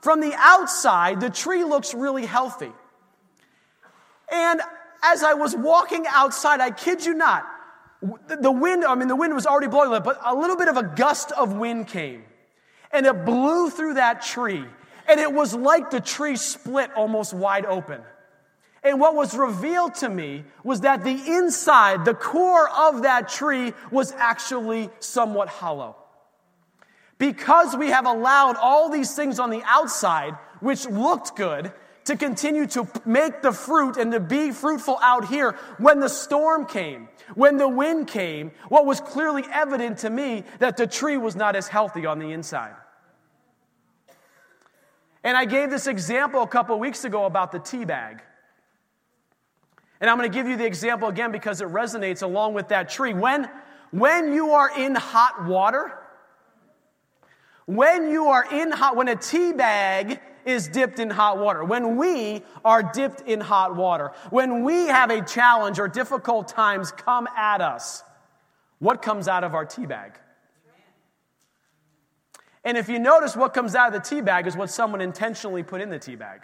[0.01, 2.73] From the outside, the tree looks really healthy.
[4.33, 4.61] And
[5.03, 7.47] as I was walking outside, I kid you not,
[8.27, 10.83] the wind, I mean, the wind was already blowing, but a little bit of a
[10.83, 12.25] gust of wind came.
[12.91, 14.65] And it blew through that tree.
[15.09, 18.01] And it was like the tree split almost wide open.
[18.85, 23.73] And what was revealed to me was that the inside, the core of that tree,
[23.91, 25.97] was actually somewhat hollow.
[27.19, 31.73] Because we have allowed all these things on the outside, which looked good,
[32.05, 36.67] to continue to make the fruit and to be fruitful out here when the storm
[36.67, 41.37] came, when the wind came, what was clearly evident to me that the tree was
[41.37, 42.75] not as healthy on the inside.
[45.23, 48.21] And I gave this example a couple weeks ago about the tea bag.
[50.03, 52.89] And I'm going to give you the example again because it resonates along with that
[52.89, 53.15] tree.
[53.15, 53.49] When,
[53.93, 55.97] when you are in hot water,
[57.67, 61.97] when you are in hot, when a tea bag is dipped in hot water, when
[61.97, 67.29] we are dipped in hot water, when we have a challenge or difficult times come
[67.37, 68.03] at us,
[68.81, 70.19] what comes out of our tea bag?
[72.65, 75.63] And if you notice what comes out of the tea bag is what someone intentionally
[75.63, 76.41] put in the tea bag.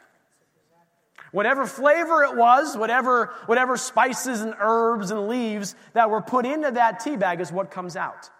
[1.32, 6.70] Whatever flavor it was, whatever, whatever spices and herbs and leaves that were put into
[6.70, 8.30] that tea bag is what comes out.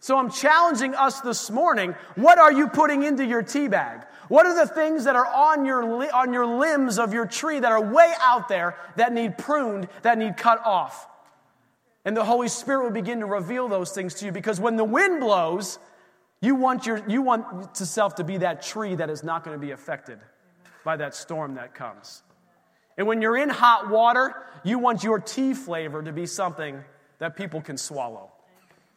[0.00, 1.94] So I'm challenging us this morning.
[2.14, 4.00] What are you putting into your tea bag?
[4.28, 7.70] What are the things that are on your, on your limbs of your tree that
[7.70, 11.06] are way out there that need pruned, that need cut off?
[12.06, 14.84] And the Holy Spirit will begin to reveal those things to you because when the
[14.84, 15.78] wind blows,
[16.40, 19.60] you want, your, you want yourself to be that tree that is not going to
[19.60, 20.18] be affected
[20.82, 22.22] by that storm that comes.
[22.96, 24.34] And when you're in hot water,
[24.64, 26.82] you want your tea flavor to be something
[27.18, 28.32] that people can swallow.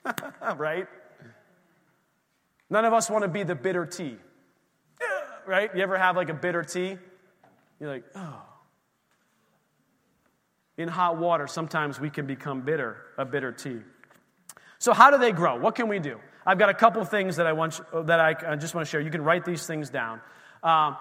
[0.57, 0.87] right?
[2.69, 4.17] None of us want to be the bitter tea.
[5.45, 5.69] right?
[5.75, 6.97] You ever have like a bitter tea?
[7.79, 8.41] You're like, oh.
[10.77, 13.79] In hot water, sometimes we can become bitter, a bitter tea.
[14.79, 15.59] So, how do they grow?
[15.59, 16.19] What can we do?
[16.45, 18.99] I've got a couple things that I want that I, just want to share.
[18.99, 20.19] You can write these things down.
[20.61, 20.97] Um,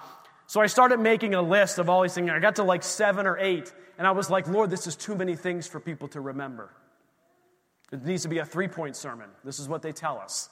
[0.52, 2.28] so I started making a list of all these things.
[2.28, 5.14] I got to like seven or eight, and I was like, Lord, this is too
[5.14, 6.68] many things for people to remember.
[7.90, 9.30] It needs to be a three point sermon.
[9.44, 10.50] This is what they tell us.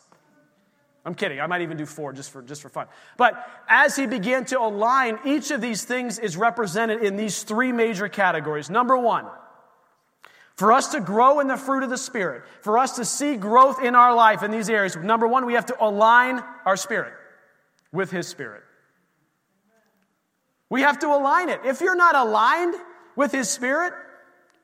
[1.04, 1.38] I'm kidding.
[1.38, 2.86] I might even do four just for, just for fun.
[3.18, 7.70] But as he began to align, each of these things is represented in these three
[7.70, 8.70] major categories.
[8.70, 9.26] Number one,
[10.56, 13.84] for us to grow in the fruit of the Spirit, for us to see growth
[13.84, 17.12] in our life in these areas, number one, we have to align our spirit
[17.92, 18.62] with His Spirit.
[20.70, 21.60] We have to align it.
[21.64, 22.76] If you're not aligned
[23.16, 23.92] with His Spirit,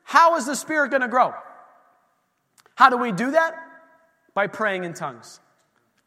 [0.03, 1.33] how is the Spirit going to grow?
[2.75, 3.55] How do we do that?
[4.33, 5.39] By praying in tongues,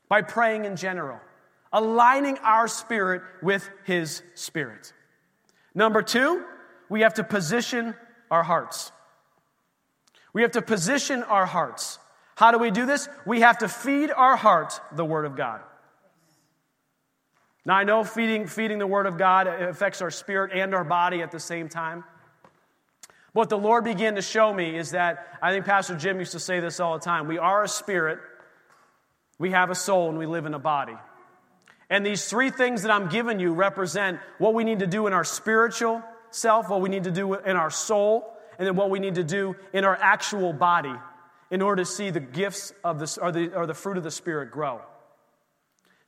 [0.09, 1.20] by praying in general,
[1.72, 4.92] aligning our spirit with His Spirit.
[5.74, 6.44] Number two,
[6.88, 7.94] we have to position
[8.30, 8.92] our hearts.
[10.32, 11.98] We have to position our hearts.
[12.36, 13.09] How do we do this?
[13.26, 15.61] We have to feed our heart the Word of God.
[17.64, 21.22] Now, I know feeding, feeding the Word of God affects our spirit and our body
[21.22, 22.04] at the same time.
[23.32, 26.40] What the Lord began to show me is that I think Pastor Jim used to
[26.40, 28.18] say this all the time we are a spirit,
[29.38, 30.96] we have a soul, and we live in a body.
[31.88, 35.12] And these three things that I'm giving you represent what we need to do in
[35.12, 39.00] our spiritual self, what we need to do in our soul, and then what we
[39.00, 40.94] need to do in our actual body
[41.50, 44.11] in order to see the gifts of the, or the, or the fruit of the
[44.11, 44.80] Spirit grow.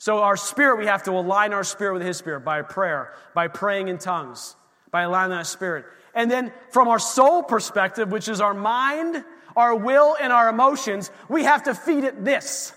[0.02, 3.46] So, our spirit, we have to align our spirit with His Spirit by prayer, by
[3.46, 4.56] praying in tongues,
[4.90, 5.84] by aligning that spirit.
[6.12, 9.24] And then, from our soul perspective, which is our mind,
[9.54, 12.72] our will, and our emotions, we have to feed it this.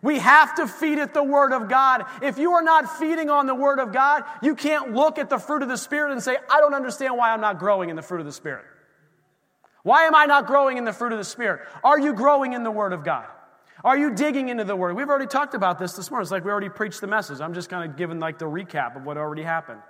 [0.00, 2.06] We have to feed it the Word of God.
[2.22, 5.36] If you are not feeding on the Word of God, you can't look at the
[5.36, 8.00] fruit of the Spirit and say, I don't understand why I'm not growing in the
[8.00, 8.64] fruit of the Spirit.
[9.82, 11.68] Why am I not growing in the fruit of the Spirit?
[11.84, 13.26] Are you growing in the Word of God?
[13.82, 14.96] Are you digging into the Word?
[14.96, 16.22] We've already talked about this this morning.
[16.22, 17.40] It's like we already preached the message.
[17.40, 19.80] I'm just kind of giving like the recap of what already happened.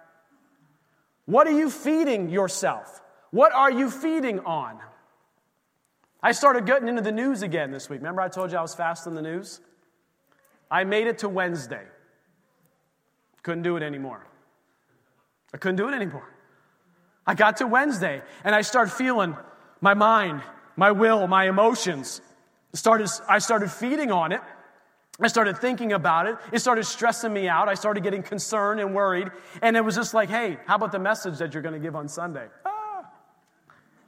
[1.27, 3.03] What are you feeding yourself?
[3.31, 4.79] What are you feeding on?
[6.23, 8.01] I started getting into the news again this week.
[8.01, 9.61] Remember, I told you I was fasting the news?
[10.71, 11.83] I made it to Wednesday.
[13.43, 14.27] Couldn't do it anymore.
[15.53, 16.29] I couldn't do it anymore.
[17.27, 19.37] I got to Wednesday and I started feeling
[19.81, 20.43] my mind,
[20.77, 22.23] my will, my emotions.
[22.75, 24.41] Started, I started feeding on it.
[25.21, 26.37] I started thinking about it.
[26.53, 27.69] It started stressing me out.
[27.69, 29.31] I started getting concerned and worried.
[29.63, 31.95] And it was just like, hey, how about the message that you're going to give
[31.95, 32.47] on Sunday?
[32.67, 33.09] Ah.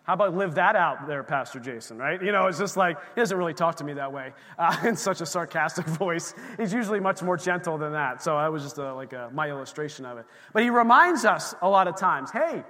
[0.02, 2.20] How about live that out there, Pastor Jason, right?
[2.20, 4.96] You know, it's just like, he doesn't really talk to me that way uh, in
[4.96, 6.34] such a sarcastic voice.
[6.58, 8.20] He's usually much more gentle than that.
[8.20, 10.26] So that was just a, like a, my illustration of it.
[10.52, 12.64] But he reminds us a lot of times hey,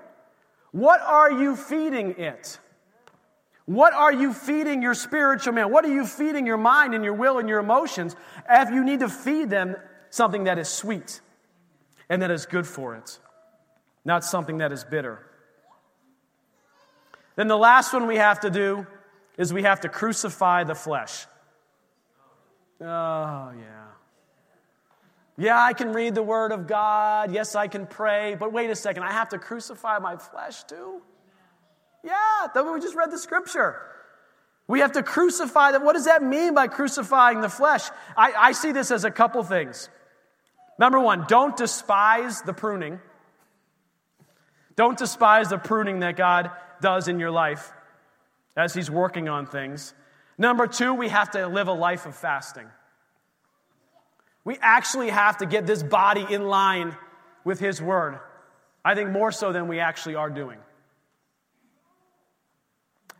[0.73, 2.59] what are you feeding it?
[3.67, 5.71] What are you feeding your spiritual man?
[5.71, 8.15] What are you feeding your mind and your will and your emotions
[8.49, 9.77] if you need to feed them
[10.11, 11.21] something that is sweet
[12.09, 13.19] and that is good for it,
[14.05, 15.27] not something that is bitter?
[17.35, 18.87] Then the last one we have to do
[19.37, 21.27] is we have to crucify the flesh.
[22.81, 23.87] Oh, yeah.
[25.39, 27.33] Yeah, I can read the Word of God.
[27.33, 28.37] Yes, I can pray.
[28.37, 31.03] But wait a second, I have to crucify my flesh too?
[32.07, 33.83] Yeah, that we just read the scripture.
[34.69, 35.83] We have to crucify that.
[35.83, 37.83] What does that mean by crucifying the flesh?
[38.17, 39.89] I, I see this as a couple things.
[40.79, 43.01] Number one, don't despise the pruning.
[44.77, 47.73] Don't despise the pruning that God does in your life
[48.57, 49.93] as He's working on things.
[50.39, 52.67] Number two, we have to live a life of fasting.
[54.45, 56.95] We actually have to get this body in line
[57.43, 58.21] with His Word.
[58.85, 60.59] I think more so than we actually are doing.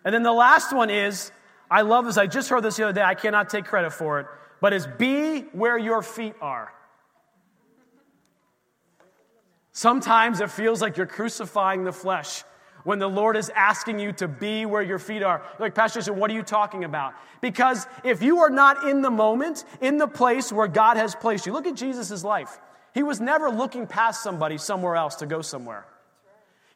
[0.07, 1.33] And then the last one is
[1.69, 2.17] I love this.
[2.17, 3.03] I just heard this the other day.
[3.03, 4.27] I cannot take credit for it,
[4.61, 6.73] but is be where your feet are.
[9.73, 12.45] Sometimes it feels like you're crucifying the flesh
[12.85, 15.43] when the Lord is asking you to be where your feet are.
[15.59, 17.15] Like, Pastor said, what are you talking about?
[17.41, 21.47] Because if you are not in the moment, in the place where God has placed
[21.47, 22.61] you, look at Jesus' life.
[22.95, 25.85] He was never looking past somebody somewhere else to go somewhere.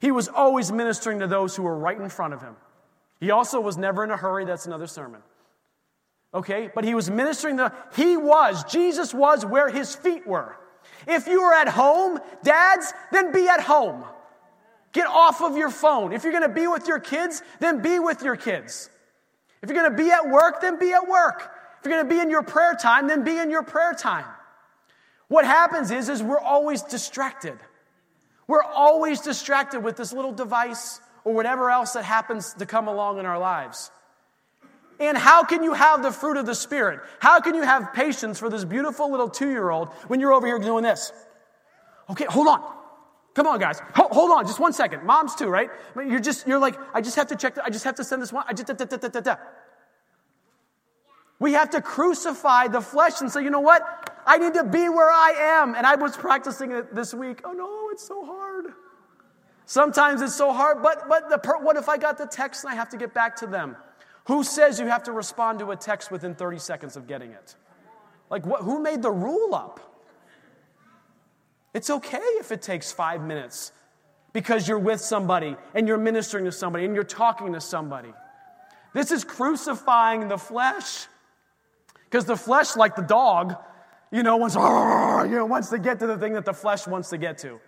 [0.00, 2.56] He was always ministering to those who were right in front of him.
[3.20, 4.44] He also was never in a hurry.
[4.44, 5.22] That's another sermon.
[6.32, 6.70] Okay?
[6.74, 10.56] But he was ministering the, he was, Jesus was where his feet were.
[11.06, 14.04] If you are at home, dads, then be at home.
[14.92, 16.12] Get off of your phone.
[16.12, 18.90] If you're going to be with your kids, then be with your kids.
[19.62, 21.52] If you're going to be at work, then be at work.
[21.78, 24.24] If you're going to be in your prayer time, then be in your prayer time.
[25.28, 27.58] What happens is, is we're always distracted.
[28.48, 33.18] We're always distracted with this little device or whatever else that happens to come along
[33.18, 33.90] in our lives.
[34.98, 37.00] And how can you have the fruit of the Spirit?
[37.20, 40.46] How can you have patience for this beautiful little two year old when you're over
[40.46, 41.12] here doing this?
[42.10, 42.60] Okay, hold on.
[43.34, 43.80] Come on, guys.
[43.94, 45.04] Hold, on, just one second.
[45.04, 45.70] Moms too, right?
[45.96, 48.20] You're just, you're like, I just have to check, the, I just have to send
[48.20, 48.44] this one.
[48.48, 49.36] I just, da, da, da.
[51.38, 53.82] We have to crucify the flesh and say, you know what?
[54.26, 55.74] I need to be where I am.
[55.74, 57.40] And I was practicing it this week.
[57.44, 58.39] Oh no, it's so hard.
[59.70, 62.72] Sometimes it's so hard, but, but the per, what if I got the text and
[62.72, 63.76] I have to get back to them?
[64.24, 67.54] Who says you have to respond to a text within 30 seconds of getting it?
[68.30, 69.78] Like, what, who made the rule up?
[71.72, 73.70] It's okay if it takes five minutes
[74.32, 78.12] because you're with somebody and you're ministering to somebody and you're talking to somebody.
[78.92, 81.06] This is crucifying the flesh.
[82.06, 83.54] Because the flesh, like the dog,
[84.10, 84.56] you know, wants,
[85.30, 87.60] you know, wants to get to the thing that the flesh wants to get to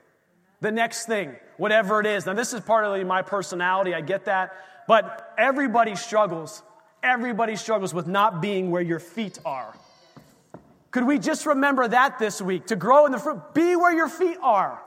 [0.63, 2.25] the next thing, whatever it is.
[2.25, 4.57] Now, this is partly my personality, I get that,
[4.87, 6.63] but everybody struggles.
[7.03, 9.77] Everybody struggles with not being where your feet are.
[10.93, 12.67] Could we just remember that this week?
[12.67, 14.81] To grow in the fruit, be where your feet are.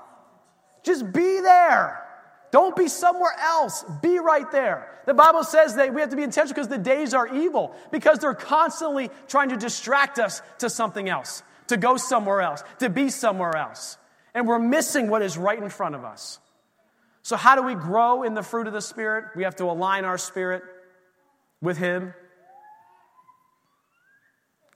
[0.84, 2.02] Just be there.
[2.52, 3.84] Don't be somewhere else.
[4.02, 4.90] Be right there.
[5.06, 8.20] The Bible says that we have to be intentional because the days are evil, because
[8.20, 13.10] they're constantly trying to distract us to something else, to go somewhere else, to be
[13.10, 13.98] somewhere else.
[14.36, 16.40] And we're missing what is right in front of us.
[17.24, 19.26] So, how do we grow in the fruit of the Spirit?
[19.36, 20.62] We have to align our spirit
[21.62, 22.14] with Him.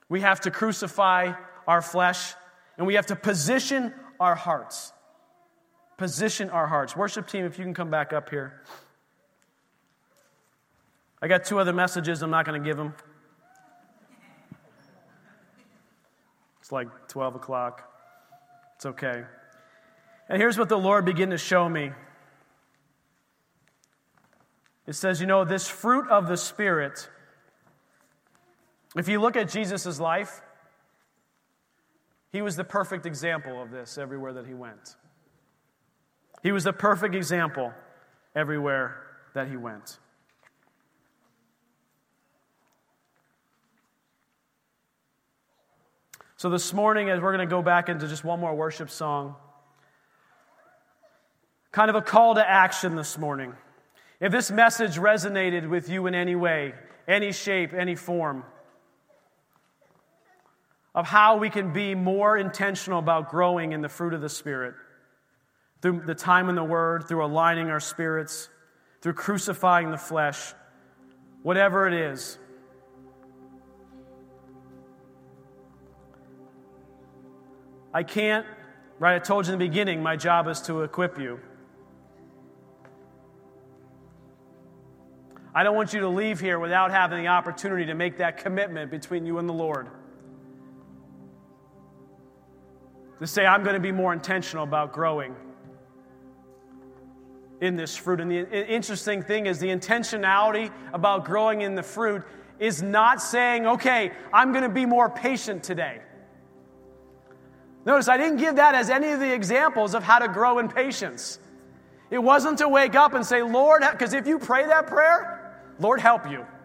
[0.08, 1.34] We have to crucify
[1.68, 2.34] our flesh,
[2.78, 4.94] and we have to position our hearts.
[5.98, 6.96] Position our hearts.
[6.96, 8.64] Worship team, if you can come back up here.
[11.22, 12.24] I got two other messages.
[12.24, 12.96] I'm not going to give them.
[16.62, 17.84] It's like 12 o'clock.
[18.78, 19.26] It's okay.
[20.30, 21.92] And here's what the Lord began to show me.
[24.86, 27.10] It says, you know, this fruit of the Spirit,
[28.96, 30.42] if you look at Jesus' life,
[32.32, 34.96] he was the perfect example of this everywhere that he went.
[36.44, 37.74] He was the perfect example
[38.36, 39.02] everywhere
[39.34, 39.98] that he went.
[46.38, 49.36] So, this morning, as we're going to go back into just one more worship song,
[51.72, 53.54] kind of a call to action this morning.
[54.20, 56.74] If this message resonated with you in any way,
[57.08, 58.44] any shape, any form,
[60.94, 64.74] of how we can be more intentional about growing in the fruit of the Spirit
[65.82, 68.50] through the time in the Word, through aligning our spirits,
[69.02, 70.54] through crucifying the flesh,
[71.42, 72.38] whatever it is.
[77.94, 78.46] I can't,
[79.00, 79.16] right?
[79.16, 81.40] I told you in the beginning, my job is to equip you.
[85.60, 88.90] I don't want you to leave here without having the opportunity to make that commitment
[88.90, 89.90] between you and the Lord.
[93.20, 95.36] To say, I'm going to be more intentional about growing
[97.60, 98.22] in this fruit.
[98.22, 102.24] And the interesting thing is, the intentionality about growing in the fruit
[102.58, 106.00] is not saying, okay, I'm going to be more patient today.
[107.86, 110.70] Notice I didn't give that as any of the examples of how to grow in
[110.70, 111.38] patience.
[112.10, 115.36] It wasn't to wake up and say, Lord, because if you pray that prayer,
[115.80, 116.46] Lord, help you.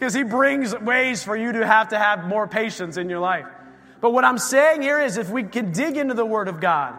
[0.00, 3.44] Because He brings ways for you to have to have more patience in your life.
[4.00, 6.96] But what I'm saying here is if we can dig into the Word of God,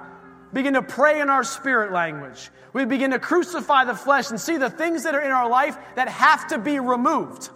[0.54, 4.58] begin to pray in our spirit language, we begin to crucify the flesh and see
[4.58, 7.50] the things that are in our life that have to be removed.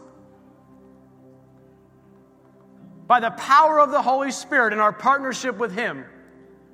[3.06, 6.06] By the power of the Holy Spirit and our partnership with Him,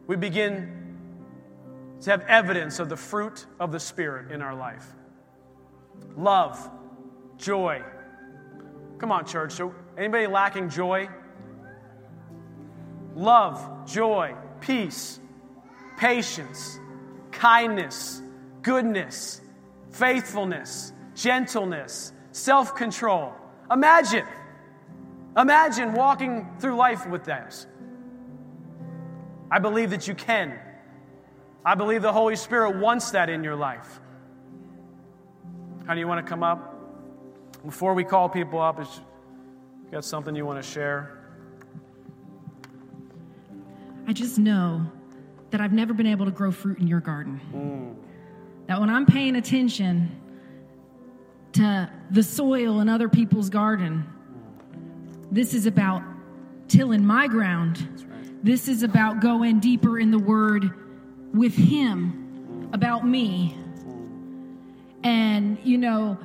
[0.07, 0.95] we begin
[2.03, 4.85] to have evidence of the fruit of the Spirit in our life
[6.15, 6.69] love,
[7.37, 7.83] joy.
[8.97, 9.53] Come on, church.
[9.53, 11.09] So, anybody lacking joy?
[13.15, 15.19] Love, joy, peace,
[15.97, 16.79] patience,
[17.31, 18.21] kindness,
[18.61, 19.41] goodness,
[19.89, 23.33] faithfulness, gentleness, self control.
[23.69, 24.25] Imagine
[25.37, 27.67] Imagine walking through life with those.
[29.49, 30.59] I believe that you can.
[31.63, 33.99] I believe the Holy Spirit wants that in your life.
[35.93, 36.77] Do you want to come up?
[37.65, 38.87] Before we call people up, is
[39.85, 41.19] you got something you want to share?
[44.07, 44.85] I just know
[45.49, 47.41] that I've never been able to grow fruit in your garden.
[47.53, 48.67] Mm.
[48.67, 50.17] That when I'm paying attention
[51.53, 54.07] to the soil in other people's garden,
[55.29, 56.03] this is about
[56.69, 58.05] tilling my ground.
[58.09, 58.45] Right.
[58.45, 60.71] This is about going deeper in the word
[61.33, 63.57] with Him about me.
[65.03, 66.17] And, you know,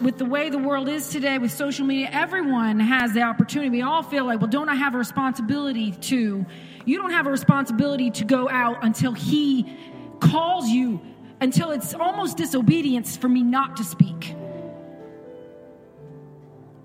[0.00, 3.70] with the way the world is today with social media, everyone has the opportunity.
[3.70, 6.46] We all feel like, well, don't I have a responsibility to?
[6.84, 9.76] You don't have a responsibility to go out until He
[10.20, 11.00] calls you,
[11.40, 14.34] until it's almost disobedience for me not to speak.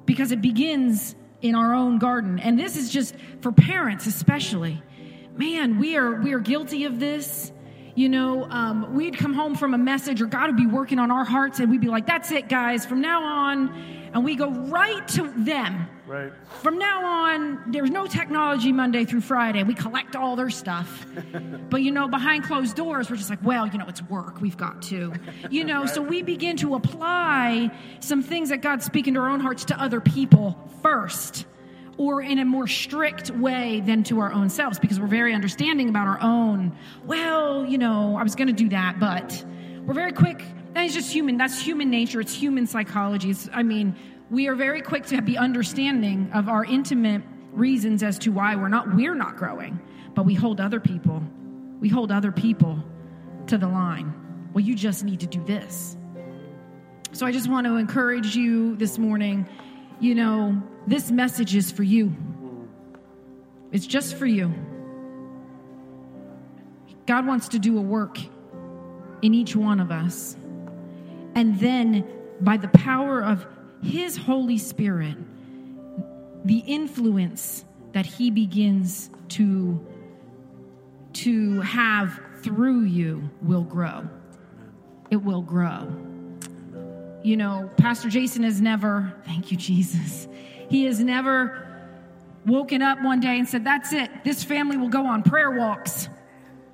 [0.06, 2.40] Because it begins in our own garden.
[2.40, 4.82] And this is just for parents, especially.
[5.36, 7.52] Man, we are we are guilty of this.
[7.98, 11.10] You know, um, we'd come home from a message, or God would be working on
[11.10, 12.86] our hearts, and we'd be like, "That's it, guys.
[12.86, 13.70] From now on,"
[14.14, 15.88] and we go right to them.
[16.06, 16.32] Right.
[16.62, 19.64] From now on, there's no technology Monday through Friday.
[19.64, 21.08] We collect all their stuff.
[21.72, 24.42] but you know, behind closed doors, we're just like, well, you know, it's work.
[24.42, 25.14] We've got to.
[25.50, 25.90] You know, right.
[25.90, 29.82] so we begin to apply some things that God's speaking to our own hearts to
[29.82, 31.48] other people first
[31.98, 35.90] or in a more strict way than to our own selves because we're very understanding
[35.90, 36.72] about our own,
[37.06, 39.44] well, you know, I was going to do that, but
[39.86, 40.44] we're very quick.
[40.74, 41.38] That is just human.
[41.38, 42.22] That's human nature.
[42.22, 43.32] It's human psychology.
[43.32, 43.96] It's, I mean,
[44.30, 48.68] we are very quick to be understanding of our intimate reasons as to why we're
[48.68, 49.80] not we're not growing,
[50.14, 51.24] but we hold other people.
[51.80, 52.84] We hold other people
[53.48, 54.14] to the line.
[54.54, 55.98] Well, you just need to do this.
[57.14, 59.48] So I just want to encourage you this morning,
[60.00, 62.16] you know, this message is for you.
[63.72, 64.54] It's just for you.
[67.06, 68.18] God wants to do a work
[69.22, 70.38] in each one of us.
[71.36, 72.08] And then,
[72.42, 73.46] by the power of
[73.84, 75.18] His Holy Spirit,
[76.46, 79.86] the influence that He begins to,
[81.14, 84.08] to have through you will grow.
[85.12, 86.07] It will grow.
[87.28, 90.30] You know, Pastor Jason has never, thank you, Jesus,
[90.70, 91.68] he has never
[92.46, 94.10] woken up one day and said, That's it.
[94.24, 96.08] This family will go on prayer walks.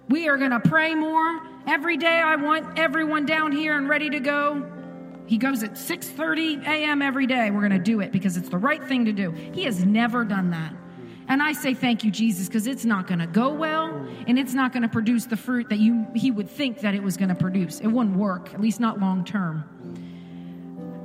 [0.10, 1.42] We are going to pray more.
[1.66, 4.72] Every day I want everyone down here and ready to go.
[5.26, 7.02] He goes at 6:30 a.m.
[7.02, 7.50] every day.
[7.50, 9.32] We're going to do it because it's the right thing to do.
[9.32, 10.72] He has never done that.
[11.30, 14.54] And I say thank you Jesus because it's not going to go well and it's
[14.54, 17.30] not going to produce the fruit that you he would think that it was going
[17.30, 17.80] to produce.
[17.80, 19.64] It wouldn't work, at least not long term.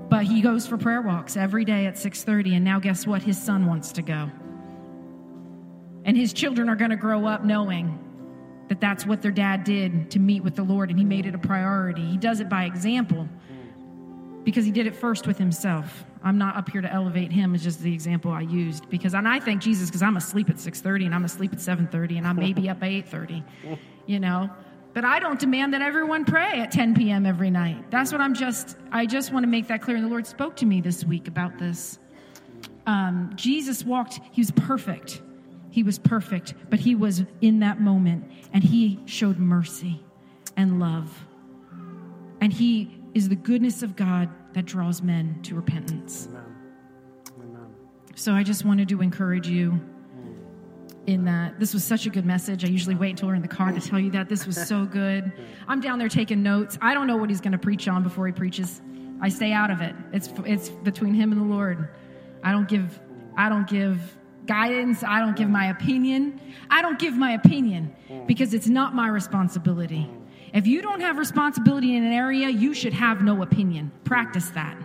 [0.08, 3.22] But he goes for prayer walks every day at 6:30 and now guess what?
[3.22, 4.30] His son wants to go.
[6.04, 7.98] And his children are going to grow up knowing
[8.68, 11.34] that that's what their dad did to meet with the Lord and he made it
[11.34, 12.04] a priority.
[12.04, 13.28] He does it by example
[14.44, 16.04] because he did it first with himself.
[16.22, 19.28] I'm not up here to elevate him it's just the example I used because and
[19.28, 22.32] I thank Jesus because I'm asleep at 6:30 and I'm asleep at 7:30 and I
[22.32, 23.44] may be up at 8:30.
[24.06, 24.48] You know,
[24.94, 27.26] but I don't demand that everyone pray at 10 p.m.
[27.26, 27.90] every night.
[27.90, 30.56] That's what I'm just I just want to make that clear and the Lord spoke
[30.56, 31.98] to me this week about this.
[32.86, 35.20] Um, Jesus walked, he was perfect.
[35.70, 40.02] He was perfect, but he was in that moment and he showed mercy
[40.56, 41.26] and love.
[42.40, 46.28] And he is the goodness of God that draws men to repentance.
[46.30, 46.42] Amen.
[47.38, 47.66] Amen.
[48.14, 49.80] So I just wanted to encourage you
[51.08, 52.66] in that this was such a good message.
[52.66, 54.84] I usually wait until we're in the car to tell you that this was so
[54.84, 55.32] good.
[55.66, 56.76] I'm down there taking notes.
[56.82, 58.82] I don't know what he's going to preach on before he preaches.
[59.22, 59.94] I stay out of it.
[60.12, 61.88] It's it's between him and the Lord.
[62.44, 63.00] I don't give
[63.38, 65.02] I don't give guidance.
[65.02, 66.40] I don't give my opinion.
[66.68, 70.10] I don't give my opinion because it's not my responsibility.
[70.52, 73.92] If you don't have responsibility in an area, you should have no opinion.
[74.04, 74.76] Practice that.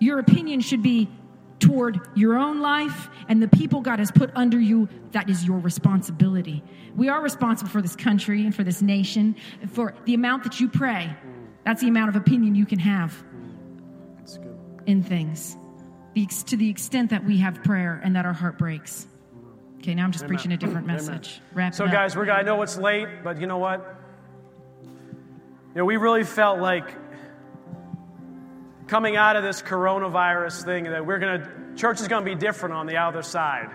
[0.00, 1.08] Your opinion should be
[1.64, 4.88] toward your own life and the people God has put under you.
[5.12, 6.62] That is your responsibility.
[6.94, 9.36] We are responsible for this country and for this nation,
[9.72, 11.16] for the amount that you pray.
[11.64, 13.24] That's the amount of opinion you can have
[14.86, 15.56] in things
[16.46, 19.08] to the extent that we have prayer and that our heart breaks.
[19.78, 20.36] Okay, now I'm just Amen.
[20.36, 21.40] preaching a different message.
[21.72, 23.80] So, guys, we're I know it's late, but you know what?
[24.82, 27.03] You know, we really felt like
[28.94, 32.86] coming out of this coronavirus thing that we're gonna church is gonna be different on
[32.86, 33.68] the other side.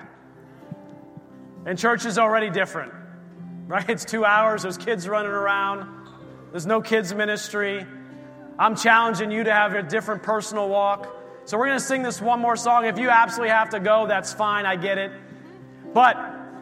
[1.65, 2.93] And church is already different,
[3.67, 3.89] right?
[3.89, 4.61] It's two hours.
[4.61, 6.07] There's kids running around.
[6.51, 7.85] There's no kids ministry.
[8.57, 11.13] I'm challenging you to have a different personal walk.
[11.43, 12.85] So we're going to sing this one more song.
[12.85, 14.65] If you absolutely have to go, that's fine.
[14.65, 15.11] I get it.
[15.93, 16.15] But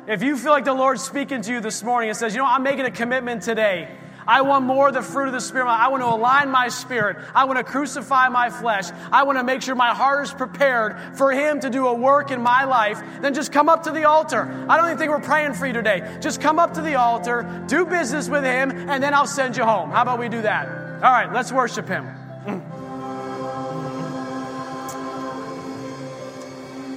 [0.07, 2.47] if you feel like the Lord's speaking to you this morning and says, you know,
[2.47, 3.87] I'm making a commitment today.
[4.27, 5.67] I want more of the fruit of the Spirit.
[5.67, 7.17] I want to align my spirit.
[7.33, 8.89] I want to crucify my flesh.
[9.11, 12.31] I want to make sure my heart is prepared for Him to do a work
[12.31, 13.01] in my life.
[13.21, 14.43] Then just come up to the altar.
[14.67, 16.17] I don't even think we're praying for you today.
[16.19, 19.63] Just come up to the altar, do business with Him, and then I'll send you
[19.63, 19.91] home.
[19.91, 20.67] How about we do that?
[20.67, 22.05] All right, let's worship Him.
[22.45, 22.63] Mm.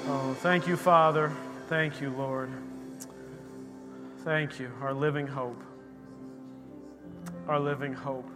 [0.09, 1.33] Oh, Thank you, Father.
[1.69, 2.51] Thank you, Lord.
[4.25, 5.70] Thank you, our living hope.
[7.51, 8.31] Our living hope.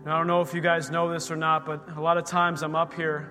[0.00, 2.24] And I don't know if you guys know this or not, but a lot of
[2.24, 3.30] times I'm up here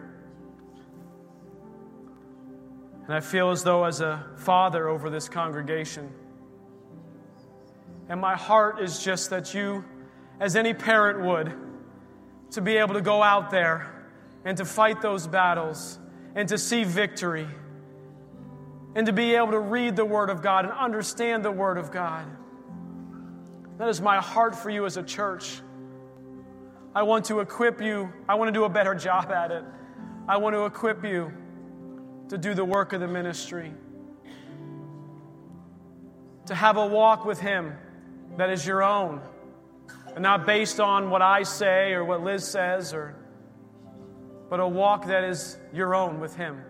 [3.04, 6.10] and I feel as though, as a father over this congregation,
[8.08, 9.84] and my heart is just that you,
[10.40, 11.54] as any parent would,
[12.52, 14.08] to be able to go out there
[14.46, 16.00] and to fight those battles
[16.34, 17.50] and to see victory
[18.96, 21.92] and to be able to read the Word of God and understand the Word of
[21.92, 22.26] God.
[23.78, 25.62] That is my heart for you as a church.
[26.96, 29.66] I want to equip you, I want to do a better job at it.
[30.28, 31.32] I want to equip you
[32.30, 33.74] to do the work of the ministry,
[36.46, 37.76] to have a walk with Him
[38.38, 39.22] that is your own
[40.16, 43.16] and not based on what I say or what Liz says or
[44.50, 46.62] but a walk that is your own with Him.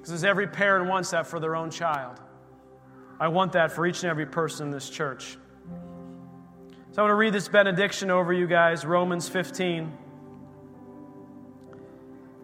[0.00, 2.18] Because every parent wants that for their own child.
[3.18, 5.36] I want that for each and every person in this church.
[6.92, 9.92] So I want to read this benediction over you guys, Romans 15.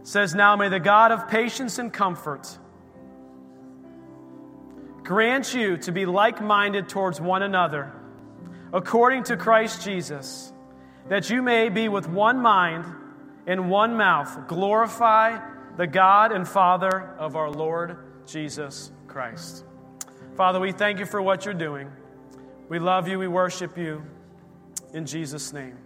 [0.02, 2.58] says, Now may the God of patience and comfort
[5.02, 7.92] grant you to be like minded towards one another,
[8.72, 10.52] according to Christ Jesus,
[11.08, 12.84] that you may be with one mind
[13.46, 15.38] and one mouth, glorify
[15.76, 19.64] the God and Father of our Lord Jesus Christ.
[20.34, 21.90] Father, we thank you for what you're doing.
[22.68, 24.02] We love you, we worship you.
[24.92, 25.76] In Jesus' name.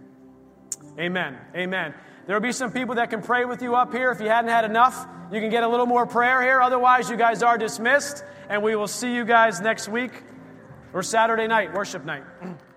[0.97, 1.37] Amen.
[1.55, 1.93] Amen.
[2.25, 4.11] There will be some people that can pray with you up here.
[4.11, 6.61] If you hadn't had enough, you can get a little more prayer here.
[6.61, 10.23] Otherwise, you guys are dismissed, and we will see you guys next week
[10.93, 12.23] or Saturday night, worship night.